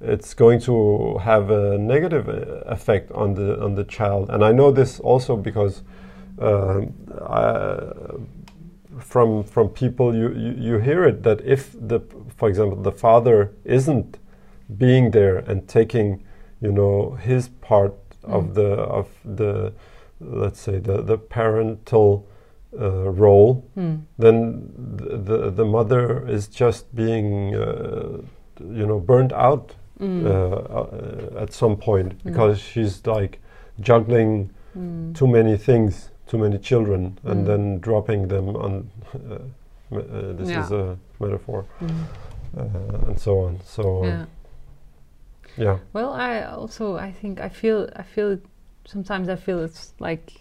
it's 0.00 0.32
going 0.32 0.60
to 0.60 1.18
have 1.18 1.50
a 1.50 1.76
negative 1.76 2.28
uh, 2.28 2.72
effect 2.76 3.10
on 3.12 3.34
the 3.34 3.60
on 3.62 3.74
the 3.74 3.84
child 3.84 4.30
and 4.30 4.44
i 4.44 4.52
know 4.52 4.70
this 4.70 5.00
also 5.00 5.36
because 5.36 5.82
um, 6.40 6.94
I, 7.28 7.76
from 9.00 9.42
from 9.44 9.68
people 9.68 10.14
you, 10.14 10.32
you, 10.34 10.54
you 10.58 10.78
hear 10.78 11.04
it 11.04 11.22
that 11.22 11.40
if 11.40 11.72
the 11.72 12.00
for 12.36 12.48
example 12.48 12.80
the 12.80 12.92
father 12.92 13.52
isn't 13.64 14.18
being 14.78 15.10
there 15.10 15.38
and 15.38 15.68
taking 15.68 16.22
you 16.60 16.72
know 16.72 17.12
his 17.20 17.48
part 17.48 17.94
mm. 18.22 18.32
of 18.32 18.54
the 18.54 18.68
of 18.68 19.08
the 19.24 19.72
let's 20.20 20.60
say 20.60 20.78
the 20.78 21.02
the 21.02 21.18
parental 21.18 22.26
uh, 22.78 23.10
role, 23.10 23.68
mm. 23.76 24.00
then 24.18 24.70
the, 24.76 25.16
the, 25.16 25.50
the 25.50 25.64
mother 25.64 26.28
is 26.28 26.46
just 26.46 26.94
being 26.94 27.54
uh, 27.54 28.18
you 28.60 28.86
know 28.86 29.00
burnt 29.00 29.32
out 29.32 29.74
mm. 30.00 30.24
uh, 30.24 31.40
at 31.40 31.52
some 31.52 31.76
point 31.76 32.16
mm. 32.18 32.22
because 32.24 32.60
she's 32.60 33.04
like 33.06 33.40
juggling 33.80 34.50
mm. 34.78 35.14
too 35.16 35.26
many 35.26 35.56
things, 35.56 36.10
too 36.30 36.38
many 36.38 36.58
children, 36.58 37.18
and 37.24 37.42
mm. 37.42 37.46
then 37.46 37.80
dropping 37.80 38.28
them 38.28 38.48
on. 38.56 38.90
Uh, 39.12 39.34
uh, 39.92 40.32
this 40.38 40.48
yeah. 40.48 40.64
is 40.64 40.70
a 40.70 40.96
metaphor, 41.18 41.66
uh, 42.56 43.08
and 43.08 43.18
so 43.18 43.40
on. 43.40 43.60
So. 43.64 44.04
Yeah. 44.04 44.24
Yeah. 45.56 45.78
Well, 45.92 46.12
I 46.12 46.44
also 46.44 46.96
I 46.96 47.10
think 47.10 47.40
I 47.40 47.48
feel 47.48 47.88
I 47.96 48.04
feel 48.04 48.38
sometimes 48.86 49.28
I 49.28 49.34
feel 49.34 49.58
it's 49.58 49.92
like 49.98 50.32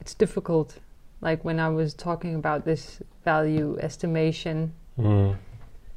it's 0.00 0.14
difficult. 0.14 0.78
Like 1.20 1.44
when 1.44 1.58
I 1.58 1.68
was 1.68 1.92
talking 1.92 2.36
about 2.36 2.64
this 2.64 3.00
value 3.24 3.76
estimation. 3.80 4.72
Mm. 4.98 5.36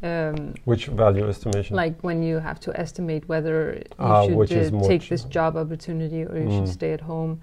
Um, 0.02 0.54
Which 0.66 0.88
value 0.88 1.28
estimation? 1.28 1.76
Like 1.76 2.02
when 2.02 2.24
you 2.24 2.40
have 2.40 2.60
to 2.62 2.80
estimate 2.80 3.28
whether 3.28 3.74
you 3.76 3.84
ah, 4.00 4.26
should 4.26 4.74
uh, 4.74 4.88
take 4.88 5.08
this 5.08 5.24
job 5.24 5.56
opportunity 5.56 6.24
or 6.24 6.38
you 6.38 6.48
mm. 6.48 6.58
should 6.58 6.70
stay 6.70 6.94
at 6.94 7.02
home. 7.02 7.42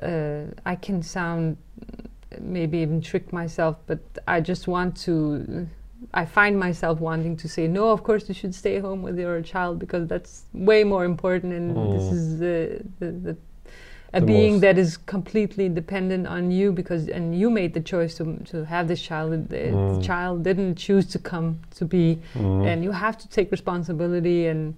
Uh, 0.00 0.42
I 0.64 0.76
can 0.76 1.02
sound 1.02 1.56
maybe 2.40 2.78
even 2.78 3.00
trick 3.00 3.32
myself, 3.32 3.76
but 3.86 4.00
I 4.26 4.40
just 4.40 4.68
want 4.68 4.96
to 4.98 5.68
I 6.14 6.24
find 6.24 6.58
myself 6.58 6.98
wanting 6.98 7.36
to 7.38 7.48
say 7.48 7.68
no. 7.68 7.90
Of 7.90 8.02
course, 8.02 8.28
you 8.28 8.34
should 8.34 8.54
stay 8.54 8.78
home 8.78 9.02
with 9.02 9.18
your 9.18 9.40
child 9.42 9.78
because 9.78 10.08
that's 10.08 10.44
way 10.54 10.82
more 10.82 11.04
important, 11.04 11.52
and 11.52 11.76
mm. 11.76 11.92
this 11.92 12.12
is 12.12 12.38
the 12.38 12.82
the, 12.98 13.12
the 13.12 13.36
a 14.12 14.20
the 14.20 14.26
being 14.26 14.60
that 14.60 14.76
is 14.76 14.96
completely 14.96 15.68
dependent 15.68 16.26
on 16.26 16.50
you 16.50 16.72
because 16.72 17.08
and 17.08 17.38
you 17.38 17.48
made 17.48 17.74
the 17.74 17.80
choice 17.80 18.16
to 18.16 18.38
to 18.46 18.64
have 18.64 18.88
this 18.88 19.00
child. 19.00 19.48
The, 19.48 19.56
mm. 19.56 20.02
child 20.04 20.42
didn't 20.42 20.76
choose 20.76 21.06
to 21.08 21.18
come 21.18 21.60
to 21.76 21.84
be, 21.84 22.18
mm. 22.34 22.66
and 22.66 22.82
you 22.82 22.92
have 22.92 23.18
to 23.18 23.28
take 23.28 23.50
responsibility 23.50 24.46
and 24.46 24.74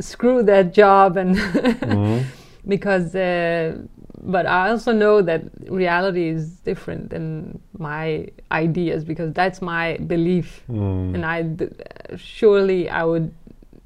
screw 0.00 0.42
that 0.42 0.74
job 0.74 1.16
and 1.16 1.36
mm. 1.36 2.24
Because. 2.66 3.14
Uh, 3.14 3.82
but 4.22 4.46
I 4.46 4.68
also 4.68 4.92
know 4.92 5.22
that 5.22 5.44
reality 5.68 6.28
is 6.28 6.50
different 6.58 7.08
than 7.10 7.58
my 7.78 8.28
ideas 8.52 9.02
because 9.02 9.32
that's 9.32 9.62
my 9.62 9.96
belief, 9.96 10.62
mm. 10.68 11.14
and 11.14 11.24
I 11.24 11.42
d- 11.42 11.70
surely 12.16 12.90
I 12.90 13.04
would 13.04 13.32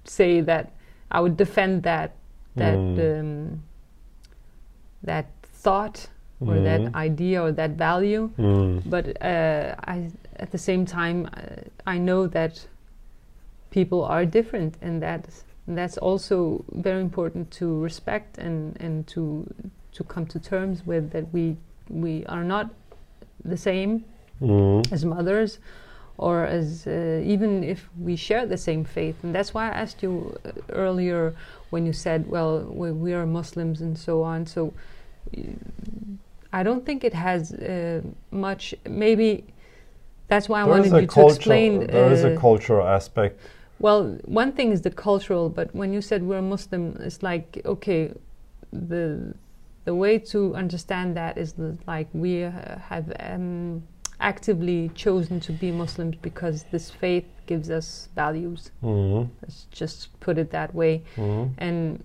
say 0.04 0.40
that 0.40 0.72
I 1.10 1.20
would 1.20 1.36
defend 1.36 1.84
that 1.84 2.16
that 2.56 2.76
mm. 2.76 3.20
um, 3.20 3.62
that 5.02 5.26
thought 5.42 6.08
or 6.40 6.54
mm. 6.54 6.64
that 6.64 6.94
idea 6.94 7.42
or 7.42 7.52
that 7.52 7.70
value. 7.70 8.28
Hmm. 8.36 8.78
But 8.86 9.22
uh, 9.22 9.74
I 9.84 10.10
at 10.36 10.50
the 10.50 10.58
same 10.58 10.84
time 10.84 11.30
uh, 11.32 11.62
I 11.86 11.98
know 11.98 12.26
that 12.26 12.66
people 13.70 14.04
are 14.04 14.24
different, 14.24 14.76
and 14.82 15.02
that 15.02 15.26
that's 15.66 15.96
also 15.96 16.64
very 16.72 17.00
important 17.00 17.50
to 17.50 17.80
respect 17.80 18.38
and 18.38 18.76
and 18.80 19.06
to 19.06 19.46
to 19.92 20.04
come 20.04 20.26
to 20.26 20.38
terms 20.38 20.84
with 20.84 21.10
that 21.10 21.32
we 21.32 21.56
we 21.88 22.24
are 22.26 22.44
not 22.44 22.70
the 23.44 23.56
same 23.56 24.04
mm. 24.40 24.92
as 24.92 25.04
mothers 25.04 25.58
or 26.16 26.44
as 26.44 26.86
uh, 26.86 27.20
even 27.24 27.64
if 27.64 27.88
we 27.98 28.14
share 28.14 28.46
the 28.46 28.56
same 28.56 28.84
faith 28.84 29.16
and 29.22 29.34
that's 29.34 29.54
why 29.54 29.68
i 29.68 29.72
asked 29.72 30.02
you 30.02 30.36
uh, 30.44 30.50
earlier 30.70 31.34
when 31.70 31.86
you 31.86 31.92
said 31.92 32.28
well 32.28 32.60
we, 32.60 32.92
we, 32.92 33.12
are 33.12 33.26
muslims 33.26 33.80
and 33.80 33.98
so 33.98 34.22
on 34.22 34.46
so 34.46 34.72
i 36.52 36.62
don't 36.62 36.84
think 36.86 37.04
it 37.04 37.14
has 37.14 37.52
uh, 37.52 38.00
much 38.30 38.74
maybe 38.88 39.44
that's 40.28 40.48
why 40.48 40.60
i 40.60 40.64
there 40.64 40.72
wanted 40.72 40.92
you 41.00 41.06
to 41.06 41.26
explain 41.26 41.86
there 41.86 42.12
is 42.12 42.22
a 42.22 42.36
uh, 42.36 42.40
cultural 42.40 42.86
aspect 42.86 43.40
well 43.78 44.18
one 44.24 44.52
thing 44.52 44.72
is 44.72 44.82
the 44.82 44.90
cultural 44.90 45.48
but 45.48 45.74
when 45.74 45.92
you 45.92 46.00
said 46.00 46.22
we're 46.22 46.42
muslim 46.42 46.96
it's 47.00 47.22
like 47.22 47.60
okay 47.64 48.12
the 48.72 49.34
the 49.84 49.94
way 49.94 50.18
to 50.18 50.54
understand 50.54 51.16
that 51.16 51.36
is 51.36 51.52
that, 51.54 51.78
like 51.86 52.08
we 52.12 52.36
have 52.36 53.12
um, 53.20 53.82
actively 54.20 54.90
chosen 54.94 55.40
to 55.40 55.52
be 55.52 55.70
Muslims 55.70 56.16
because 56.22 56.64
this 56.70 56.90
faith 56.90 57.26
gives 57.46 57.70
us 57.70 58.08
values. 58.14 58.70
Mm-hmm. 58.82 59.30
Let's 59.42 59.66
just 59.70 60.18
put 60.20 60.38
it 60.38 60.50
that 60.50 60.74
way. 60.74 61.02
Mm-hmm. 61.16 61.52
And 61.58 62.04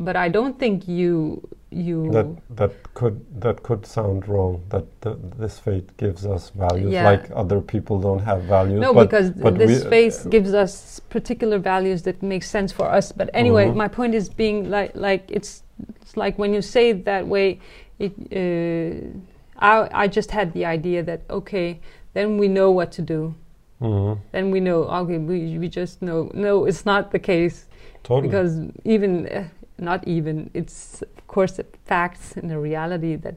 but 0.00 0.16
I 0.16 0.28
don't 0.28 0.58
think 0.58 0.88
you 0.88 1.46
you 1.70 2.10
that 2.12 2.26
that 2.56 2.94
could 2.94 3.24
that 3.40 3.62
could 3.62 3.84
sound 3.86 4.28
wrong. 4.28 4.62
That 4.68 4.86
the, 5.00 5.18
this 5.38 5.58
faith 5.58 5.96
gives 5.96 6.24
us 6.26 6.50
values, 6.50 6.92
yeah. 6.92 7.04
like 7.04 7.30
other 7.34 7.60
people 7.60 7.98
don't 8.00 8.20
have 8.20 8.42
values. 8.44 8.80
No, 8.80 8.94
but 8.94 9.10
because 9.10 9.30
but 9.30 9.58
this 9.58 9.84
faith 9.84 10.26
uh, 10.26 10.28
gives 10.30 10.54
us 10.54 11.00
particular 11.00 11.58
values 11.58 12.02
that 12.02 12.22
make 12.22 12.44
sense 12.44 12.72
for 12.72 12.86
us. 12.86 13.12
But 13.12 13.30
anyway, 13.34 13.66
mm-hmm. 13.66 13.78
my 13.78 13.88
point 13.88 14.14
is 14.14 14.28
being 14.28 14.70
like 14.70 14.94
like 14.94 15.24
it's 15.28 15.64
it's 16.00 16.16
like 16.16 16.38
when 16.38 16.54
you 16.54 16.62
say 16.62 16.90
it 16.90 17.04
that 17.04 17.26
way, 17.26 17.60
it, 17.98 18.12
uh, 18.32 19.18
I, 19.58 20.04
I 20.04 20.08
just 20.08 20.30
had 20.30 20.52
the 20.52 20.64
idea 20.64 21.02
that, 21.02 21.22
okay, 21.30 21.80
then 22.12 22.38
we 22.38 22.48
know 22.48 22.70
what 22.70 22.92
to 22.92 23.02
do. 23.02 23.34
Mm-hmm. 23.80 24.20
Then 24.32 24.50
we 24.50 24.60
know, 24.60 24.84
okay, 24.84 25.18
we, 25.18 25.58
we 25.58 25.68
just 25.68 26.02
know. 26.02 26.30
No, 26.34 26.64
it's 26.64 26.84
not 26.86 27.10
the 27.10 27.18
case. 27.18 27.66
Totally. 28.02 28.28
Because 28.28 28.60
even, 28.84 29.28
uh, 29.28 29.48
not 29.78 30.06
even, 30.06 30.50
it's 30.54 31.02
of 31.02 31.26
course 31.26 31.58
a 31.58 31.64
facts 31.84 32.36
and 32.36 32.50
a 32.52 32.58
reality 32.58 33.16
that 33.16 33.36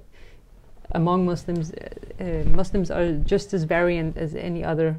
among 0.92 1.26
Muslims, 1.26 1.74
uh, 1.74 2.24
uh, 2.24 2.44
Muslims 2.50 2.92
are 2.92 3.12
just 3.14 3.54
as 3.54 3.64
variant 3.64 4.18
as 4.18 4.36
any 4.36 4.64
other 4.64 4.98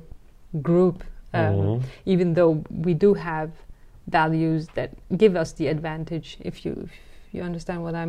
group, 0.62 1.04
um, 1.34 1.42
mm-hmm. 1.42 1.86
even 2.06 2.34
though 2.34 2.64
we 2.70 2.94
do 2.94 3.14
have 3.14 3.50
values 4.06 4.68
that 4.74 4.90
give 5.16 5.36
us 5.36 5.52
the 5.52 5.68
advantage. 5.68 6.36
If 6.40 6.64
you, 6.64 6.72
if 6.84 6.90
you 7.32 7.42
understand 7.42 7.82
what 7.82 7.94
I 7.94 8.06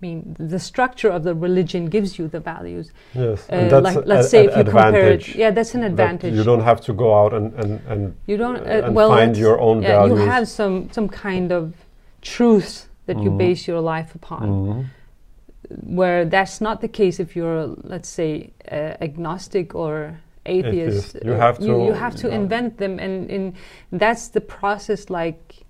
mean. 0.00 0.36
The 0.38 0.58
structure 0.58 1.08
of 1.08 1.22
the 1.24 1.34
religion 1.34 1.86
gives 1.86 2.18
you 2.18 2.28
the 2.28 2.40
values. 2.40 2.92
Yes, 3.14 3.48
uh, 3.48 3.54
and 3.54 3.70
that's 3.70 3.96
like, 3.96 4.06
let's 4.06 4.30
say 4.30 4.46
if 4.46 4.56
you 4.56 4.64
compare 4.64 5.12
it, 5.12 5.34
yeah, 5.34 5.50
that's 5.50 5.74
an 5.74 5.84
advantage. 5.84 6.32
That 6.32 6.36
you 6.36 6.44
don't 6.44 6.62
have 6.62 6.80
to 6.82 6.92
go 6.92 7.14
out 7.14 7.32
and 7.32 7.52
and, 7.54 7.80
and 7.88 8.14
you 8.26 8.36
don't 8.36 8.56
uh, 8.56 8.86
and 8.86 8.94
well 8.94 9.10
find 9.10 9.36
your 9.36 9.60
own 9.60 9.82
yeah, 9.82 9.88
values. 9.88 10.18
You 10.18 10.26
have 10.26 10.48
some 10.48 10.90
some 10.90 11.08
kind 11.08 11.52
of 11.52 11.74
truth 12.22 12.88
that 13.06 13.16
mm-hmm. 13.16 13.24
you 13.24 13.30
base 13.30 13.66
your 13.66 13.80
life 13.80 14.14
upon. 14.14 14.48
Mm-hmm. 14.48 15.96
Where 15.96 16.24
that's 16.24 16.60
not 16.60 16.80
the 16.80 16.88
case 16.88 17.20
if 17.20 17.36
you're, 17.36 17.66
let's 17.84 18.08
say, 18.08 18.52
uh, 18.70 18.96
agnostic 19.00 19.74
or 19.74 20.18
atheist. 20.46 21.16
atheist. 21.16 21.24
You 21.24 21.32
have 21.32 21.58
to. 21.58 21.64
You, 21.64 21.86
you 21.86 21.92
have 21.92 22.16
to 22.16 22.28
invent 22.28 22.78
them, 22.78 22.98
and, 22.98 23.30
and 23.30 23.54
that's 23.92 24.28
the 24.28 24.40
process. 24.40 25.10
Like 25.10 25.64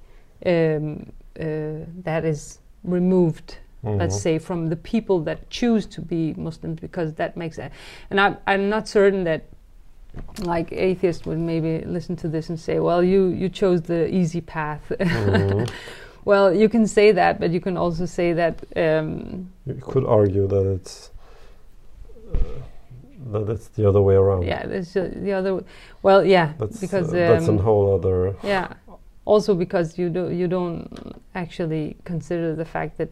um, 0.46 1.12
uh, 1.38 1.84
that 2.04 2.24
is 2.24 2.58
removed 2.84 3.58
Mm-hmm. 3.82 3.98
let's 3.98 4.20
say 4.20 4.38
from 4.38 4.68
the 4.68 4.76
people 4.76 5.20
that 5.20 5.48
choose 5.48 5.86
to 5.86 6.02
be 6.02 6.34
Muslims 6.34 6.78
because 6.80 7.14
that 7.14 7.34
makes 7.34 7.56
it 7.56 7.72
and 8.10 8.20
I, 8.20 8.36
I'm 8.46 8.68
not 8.68 8.86
certain 8.86 9.24
that 9.24 9.44
like 10.40 10.72
atheists 10.72 11.24
would 11.26 11.38
maybe 11.38 11.84
listen 11.84 12.16
to 12.16 12.28
this 12.28 12.48
and 12.48 12.58
say, 12.58 12.80
"Well, 12.80 13.02
you 13.02 13.28
you 13.28 13.48
chose 13.48 13.82
the 13.82 14.12
easy 14.12 14.40
path." 14.40 14.82
Mm-hmm. 14.90 15.64
well, 16.24 16.54
you 16.54 16.68
can 16.68 16.86
say 16.86 17.12
that, 17.12 17.40
but 17.40 17.50
you 17.50 17.60
can 17.60 17.76
also 17.76 18.06
say 18.06 18.32
that 18.32 18.62
um, 18.76 19.50
you 19.66 19.74
could 19.80 20.04
argue 20.04 20.46
that 20.46 20.66
it's 20.74 21.10
uh, 22.32 22.38
that 23.32 23.48
it's 23.48 23.68
the 23.68 23.88
other 23.88 24.02
way 24.02 24.14
around. 24.14 24.42
Yeah, 24.42 24.66
it's 24.66 24.96
uh, 24.96 25.10
the 25.14 25.32
other. 25.32 25.64
Well, 26.02 26.24
yeah, 26.24 26.52
that's, 26.58 26.80
because 26.80 27.08
uh, 27.08 27.16
that's 27.16 27.46
a 27.46 27.50
um, 27.50 27.58
whole 27.58 27.94
other. 27.94 28.34
Yeah, 28.42 28.74
also 29.24 29.54
because 29.54 29.98
you 29.98 30.10
do 30.10 30.30
you 30.30 30.48
don't 30.48 30.88
actually 31.34 31.96
consider 32.04 32.54
the 32.54 32.64
fact 32.64 32.98
that 32.98 33.10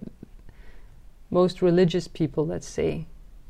most 1.31 1.63
religious 1.63 2.09
people, 2.09 2.47
let's 2.47 2.69
say, 2.69 3.07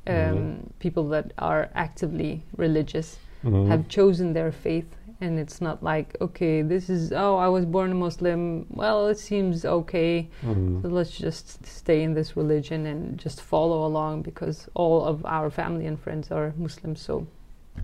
um, 0.06 0.14
mm-hmm. 0.14 0.66
people 0.78 1.08
that 1.08 1.32
are 1.38 1.70
actively 1.74 2.42
religious, 2.56 3.18
mm-hmm. 3.44 3.70
have 3.70 3.88
chosen 3.88 4.32
their 4.32 4.50
faith 4.50 4.97
and 5.20 5.38
it's 5.38 5.60
not 5.60 5.82
like 5.82 6.16
okay 6.20 6.62
this 6.62 6.88
is 6.88 7.12
oh 7.12 7.36
i 7.36 7.48
was 7.48 7.64
born 7.64 7.90
a 7.90 7.94
muslim 7.94 8.66
well 8.70 9.08
it 9.08 9.18
seems 9.18 9.64
okay 9.64 10.28
mm-hmm. 10.42 10.80
so 10.82 10.88
let's 10.88 11.10
just 11.10 11.64
stay 11.66 12.02
in 12.02 12.14
this 12.14 12.36
religion 12.36 12.86
and 12.86 13.18
just 13.18 13.40
follow 13.40 13.84
along 13.86 14.22
because 14.22 14.68
all 14.74 15.04
of 15.04 15.24
our 15.26 15.50
family 15.50 15.86
and 15.86 15.98
friends 15.98 16.30
are 16.30 16.52
muslims 16.56 17.00
so 17.00 17.26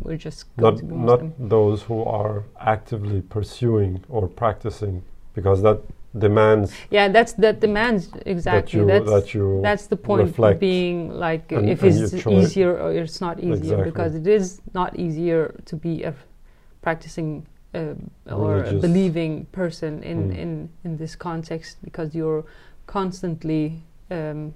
we're 0.03 0.17
just 0.17 0.47
not 0.57 0.83
not 0.83 1.21
those 1.39 1.83
who 1.83 2.03
are 2.05 2.45
actively 2.61 3.21
pursuing 3.21 4.03
or 4.09 4.27
practicing 4.29 5.03
because 5.35 5.63
that 5.63 5.81
demands 6.17 6.73
yeah 6.91 7.09
that's 7.09 7.33
that 7.35 7.59
demands 7.61 8.09
exactly 8.25 8.81
that 8.81 8.85
you, 8.85 8.87
that's 8.87 9.11
that 9.11 9.35
you 9.35 9.61
that's 9.63 9.87
the 9.89 9.97
point 9.97 10.39
of 10.39 10.61
being 10.61 11.11
like 11.11 11.51
and, 11.51 11.69
if 11.69 11.83
and 11.83 12.01
it's 12.01 12.27
easier 12.27 12.79
or 12.79 12.93
it's 12.93 13.21
not 13.21 13.41
easier 13.41 13.55
exactly. 13.55 13.85
because 13.91 14.15
it 14.15 14.27
is 14.27 14.61
not 14.75 14.97
easier 14.97 15.61
to 15.65 15.75
be 15.75 16.05
a 16.05 16.15
practicing 16.85 17.47
uh, 17.75 17.95
or 18.31 18.63
a 18.63 18.75
believing 18.75 19.47
person 19.61 20.03
in, 20.03 20.19
mm. 20.31 20.39
in 20.43 20.51
in 20.85 20.97
this 20.99 21.17
context 21.17 21.79
because 21.83 22.15
you're 22.15 22.45
constantly 22.87 23.83
um, 24.11 24.55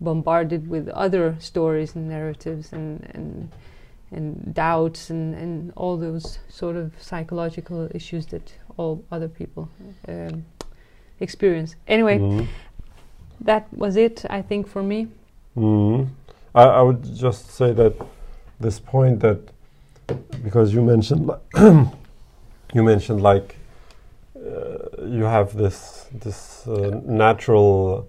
bombarded 0.00 0.68
with 0.68 0.88
other 0.90 1.36
stories 1.40 1.96
and 1.96 2.08
narratives 2.08 2.72
and 2.72 2.88
and 3.14 3.50
and 4.10 4.54
doubts 4.54 5.10
and, 5.10 5.34
and 5.34 5.72
all 5.76 5.96
those 5.96 6.38
sort 6.48 6.76
of 6.76 6.92
psychological 7.00 7.88
issues 7.94 8.26
that 8.26 8.54
all 8.76 9.04
other 9.10 9.28
people 9.28 9.68
um, 10.08 10.44
experience. 11.20 11.76
Anyway, 11.86 12.18
mm. 12.18 12.46
that 13.40 13.66
was 13.72 13.96
it, 13.96 14.24
I 14.30 14.40
think, 14.40 14.66
for 14.66 14.82
me. 14.82 15.08
Mm. 15.56 16.08
I, 16.54 16.62
I, 16.62 16.82
would 16.82 17.02
just 17.14 17.50
say 17.50 17.72
that 17.72 17.94
this 18.60 18.80
point 18.80 19.20
that 19.20 19.40
because 20.42 20.72
you 20.74 20.82
mentioned 20.82 21.30
you 22.74 22.82
mentioned 22.82 23.22
like 23.22 23.56
uh, 24.36 25.04
you 25.04 25.24
have 25.24 25.56
this 25.56 26.06
this 26.12 26.66
uh, 26.66 27.00
natural 27.04 28.08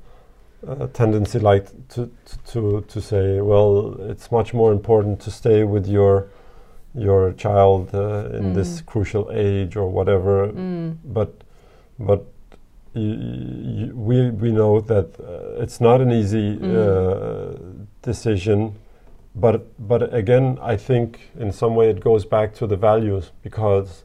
uh, 0.67 0.87
tendency 0.87 1.39
like 1.39 1.67
to, 1.89 2.09
to 2.45 2.81
to 2.87 3.01
say 3.01 3.41
well 3.41 3.95
it's 4.09 4.31
much 4.31 4.53
more 4.53 4.71
important 4.71 5.19
to 5.19 5.31
stay 5.31 5.63
with 5.63 5.87
your 5.87 6.27
your 6.95 7.33
child 7.33 7.93
uh, 7.93 8.29
in 8.33 8.45
mm. 8.45 8.55
this 8.55 8.81
crucial 8.81 9.29
age 9.31 9.75
or 9.75 9.87
whatever 9.89 10.47
mm. 10.47 10.97
but 11.05 11.33
but 11.99 12.25
we 12.93 14.31
we 14.31 14.51
know 14.51 14.81
that 14.81 15.07
uh, 15.19 15.61
it's 15.61 15.79
not 15.79 16.01
an 16.01 16.11
easy 16.11 16.57
mm. 16.57 16.75
uh, 16.75 17.57
decision, 18.01 18.75
but 19.35 19.87
but 19.87 20.13
again, 20.13 20.57
I 20.61 20.75
think 20.77 21.31
in 21.39 21.51
some 21.51 21.75
way 21.75 21.89
it 21.89 21.99
goes 21.99 22.25
back 22.25 22.53
to 22.55 22.67
the 22.67 22.75
values 22.75 23.31
because 23.41 24.03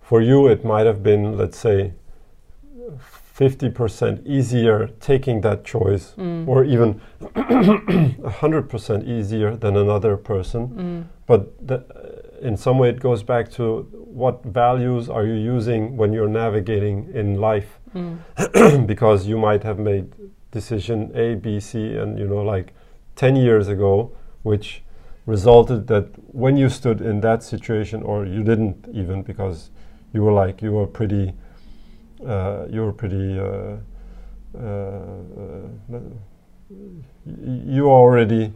for 0.00 0.20
you 0.20 0.48
it 0.48 0.64
might 0.64 0.86
have 0.86 1.02
been 1.02 1.36
let's 1.36 1.58
say. 1.58 1.92
50% 3.38 4.26
easier 4.26 4.88
taking 4.98 5.42
that 5.42 5.64
choice, 5.64 6.12
mm. 6.18 6.48
or 6.48 6.64
even 6.64 7.00
100% 7.20 9.06
easier 9.06 9.54
than 9.54 9.76
another 9.76 10.16
person. 10.16 10.68
Mm. 10.68 11.04
But 11.26 11.52
in 12.42 12.56
some 12.56 12.78
way, 12.78 12.88
it 12.88 12.98
goes 12.98 13.22
back 13.22 13.50
to 13.52 13.82
what 13.92 14.42
values 14.44 15.08
are 15.08 15.24
you 15.24 15.34
using 15.34 15.96
when 15.96 16.12
you're 16.12 16.28
navigating 16.28 17.10
in 17.14 17.40
life 17.40 17.78
mm. 17.94 18.86
because 18.86 19.26
you 19.26 19.38
might 19.38 19.62
have 19.62 19.78
made 19.78 20.12
decision 20.50 21.12
A, 21.14 21.34
B, 21.36 21.60
C, 21.60 21.96
and 21.96 22.18
you 22.18 22.26
know, 22.26 22.42
like 22.42 22.72
10 23.14 23.36
years 23.36 23.68
ago, 23.68 24.10
which 24.48 24.82
resulted 25.26 25.86
that 25.88 26.06
when 26.34 26.56
you 26.56 26.68
stood 26.70 27.00
in 27.00 27.20
that 27.20 27.42
situation, 27.42 28.02
or 28.02 28.24
you 28.24 28.42
didn't 28.42 28.88
even 29.00 29.22
because 29.22 29.70
you 30.14 30.22
were 30.24 30.32
like, 30.32 30.62
you 30.62 30.72
were 30.72 30.86
pretty, 30.86 31.34
uh, 32.26 32.64
you 32.70 32.80
were 32.86 32.96
pretty, 33.02 33.38
uh, 33.38 33.76
uh, 34.58 36.00
you 37.76 37.84
already 37.90 38.52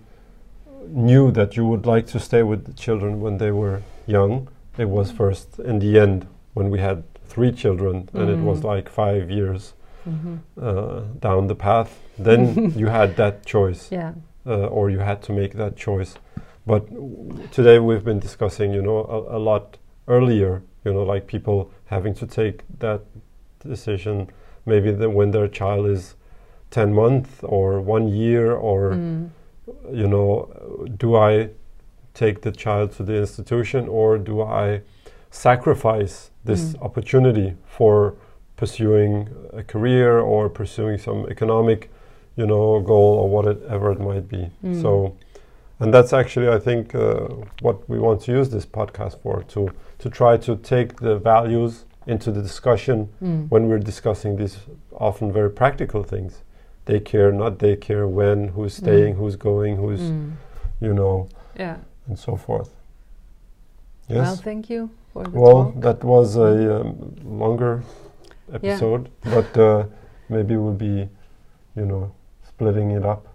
knew 0.89 1.31
that 1.31 1.57
you 1.57 1.65
would 1.67 1.85
like 1.87 2.07
to 2.07 2.19
stay 2.19 2.43
with 2.43 2.65
the 2.65 2.73
children 2.73 3.21
when 3.21 3.37
they 3.37 3.51
were 3.51 3.83
young. 4.07 4.49
It 4.79 4.89
was 4.89 5.13
first 5.13 5.59
in 5.59 5.79
the 5.79 5.99
end 5.99 6.27
when 6.55 6.71
we 6.71 6.79
had 6.79 7.05
three 7.27 7.53
children, 7.53 8.09
and 8.15 8.31
it 8.31 8.39
was 8.39 8.61
mm. 8.61 8.65
like 8.75 8.89
five 8.89 9.31
years 9.31 9.75
mm-hmm. 10.09 10.37
uh, 10.61 11.01
down 11.21 11.47
the 11.47 11.55
path. 11.55 11.91
Then 12.19 12.73
you 12.81 12.87
had 12.87 13.17
that 13.17 13.45
choice, 13.45 13.93
yeah. 13.93 14.13
Uh, 14.47 14.67
or 14.67 14.91
you 14.91 14.99
had 14.99 15.23
to 15.23 15.33
make 15.33 15.55
that 15.55 15.77
choice. 15.77 16.15
But 16.67 16.87
today 17.53 17.79
we've 17.79 18.05
been 18.05 18.21
discussing, 18.21 18.73
you 18.73 18.83
know, 18.83 19.05
a, 19.05 19.37
a 19.37 19.41
lot 19.41 19.79
earlier, 20.09 20.63
you 20.85 20.93
know, 20.93 21.03
like 21.03 21.27
people 21.27 21.71
having 21.87 22.15
to 22.15 22.27
take 22.27 22.63
that 22.79 23.03
decision 23.61 24.29
maybe 24.67 24.93
the, 24.93 25.11
when 25.11 25.31
their 25.31 25.49
child 25.49 25.87
is 25.87 26.15
10 26.71 26.93
months 26.95 27.43
or 27.43 27.81
one 27.81 28.09
year 28.09 28.53
or 28.53 28.93
mm. 28.93 29.29
you 29.93 30.09
know 30.09 30.49
do 30.97 31.17
i 31.17 31.49
take 32.15 32.43
the 32.43 32.53
child 32.53 32.93
to 32.93 33.03
the 33.03 33.15
institution 33.15 33.89
or 33.89 34.19
do 34.19 34.43
i 34.43 34.81
sacrifice 35.31 36.31
this 36.45 36.73
mm. 36.73 36.83
opportunity 36.83 37.55
for 37.67 38.15
pursuing 38.63 39.29
a 39.53 39.65
career 39.65 40.21
or 40.21 40.49
pursuing 40.49 40.97
some 40.97 41.27
economic, 41.29 41.91
you 42.37 42.47
know, 42.47 42.81
goal 42.81 43.15
or 43.19 43.29
whatever 43.29 43.93
it 43.93 44.01
might 44.01 44.29
be. 44.29 44.51
Mm. 44.65 44.81
So, 44.81 45.17
and 45.81 45.93
that's 45.93 46.13
actually, 46.13 46.49
I 46.49 46.59
think, 46.59 46.95
uh, 46.95 47.29
what 47.61 47.89
we 47.89 47.99
want 47.99 48.23
to 48.23 48.33
use 48.33 48.51
this 48.51 48.67
podcast 48.67 49.21
for 49.23 49.43
to 49.45 49.71
to 49.99 50.11
try 50.11 50.37
to 50.37 50.57
take 50.57 50.97
the 50.97 51.17
values 51.19 51.85
into 52.07 52.33
the 52.33 52.43
discussion 52.43 53.09
mm. 53.23 53.49
when 53.51 53.69
we're 53.69 53.79
discussing 53.79 54.37
these 54.37 54.59
often 54.93 55.33
very 55.33 55.51
practical 55.51 56.03
things. 56.03 56.43
Daycare, 56.87 57.33
not 57.33 57.59
daycare, 57.59 58.09
when, 58.09 58.49
who's 58.49 58.75
mm. 58.75 58.83
staying, 58.83 59.15
who's 59.15 59.37
going, 59.37 59.77
who's, 59.77 60.01
mm. 60.01 60.33
you 60.81 60.93
know, 60.93 61.29
yeah, 61.57 61.77
and 62.09 62.19
so 62.19 62.35
forth. 62.35 62.71
Yes. 64.09 64.19
Well, 64.19 64.37
thank 64.37 64.69
you 64.69 64.91
well, 65.15 65.73
talk. 65.73 65.81
that 65.81 66.05
was 66.05 66.37
a 66.37 66.81
um, 66.81 67.17
longer 67.25 67.83
episode, 68.53 69.11
yeah. 69.25 69.35
but 69.35 69.61
uh, 69.61 69.87
maybe 70.29 70.57
we'll 70.57 70.73
be, 70.73 71.09
you 71.77 71.85
know, 71.85 72.15
splitting 72.55 72.91
it 72.91 73.05
up. 73.05 73.27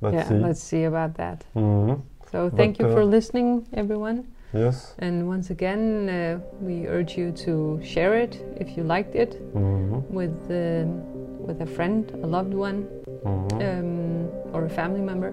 Let's 0.00 0.14
yeah, 0.14 0.28
see. 0.28 0.34
let's 0.34 0.62
see 0.62 0.84
about 0.84 1.14
that. 1.14 1.44
Mm-hmm. 1.54 2.00
So 2.30 2.50
thank 2.50 2.78
but 2.78 2.86
you 2.86 2.92
for 2.92 3.02
uh, 3.02 3.16
listening, 3.16 3.66
everyone. 3.74 4.26
Yes. 4.52 4.94
And 4.98 5.28
once 5.28 5.50
again, 5.50 6.08
uh, 6.08 6.40
we 6.60 6.86
urge 6.86 7.16
you 7.16 7.32
to 7.32 7.80
share 7.82 8.14
it 8.14 8.44
if 8.56 8.76
you 8.76 8.84
liked 8.84 9.14
it 9.14 9.32
mm-hmm. 9.54 10.00
with 10.12 10.36
uh, 10.50 10.84
with 11.46 11.60
a 11.62 11.66
friend, 11.66 12.10
a 12.22 12.26
loved 12.26 12.54
one, 12.54 12.84
mm-hmm. 13.24 13.60
um, 13.60 14.54
or 14.54 14.64
a 14.64 14.70
family 14.70 15.00
member 15.00 15.32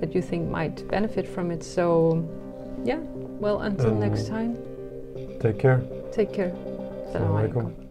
that 0.00 0.14
you 0.14 0.22
think 0.22 0.48
might 0.48 0.86
benefit 0.88 1.26
from 1.26 1.50
it. 1.50 1.62
So, 1.62 2.28
yeah. 2.84 2.98
Well, 3.40 3.60
until 3.62 3.94
next 3.94 4.28
time. 4.28 4.58
Take 5.40 5.58
care. 5.58 5.82
Take 6.12 6.32
care. 6.32 6.52
Assalamu 7.08 7.48
alaikum. 7.48 7.89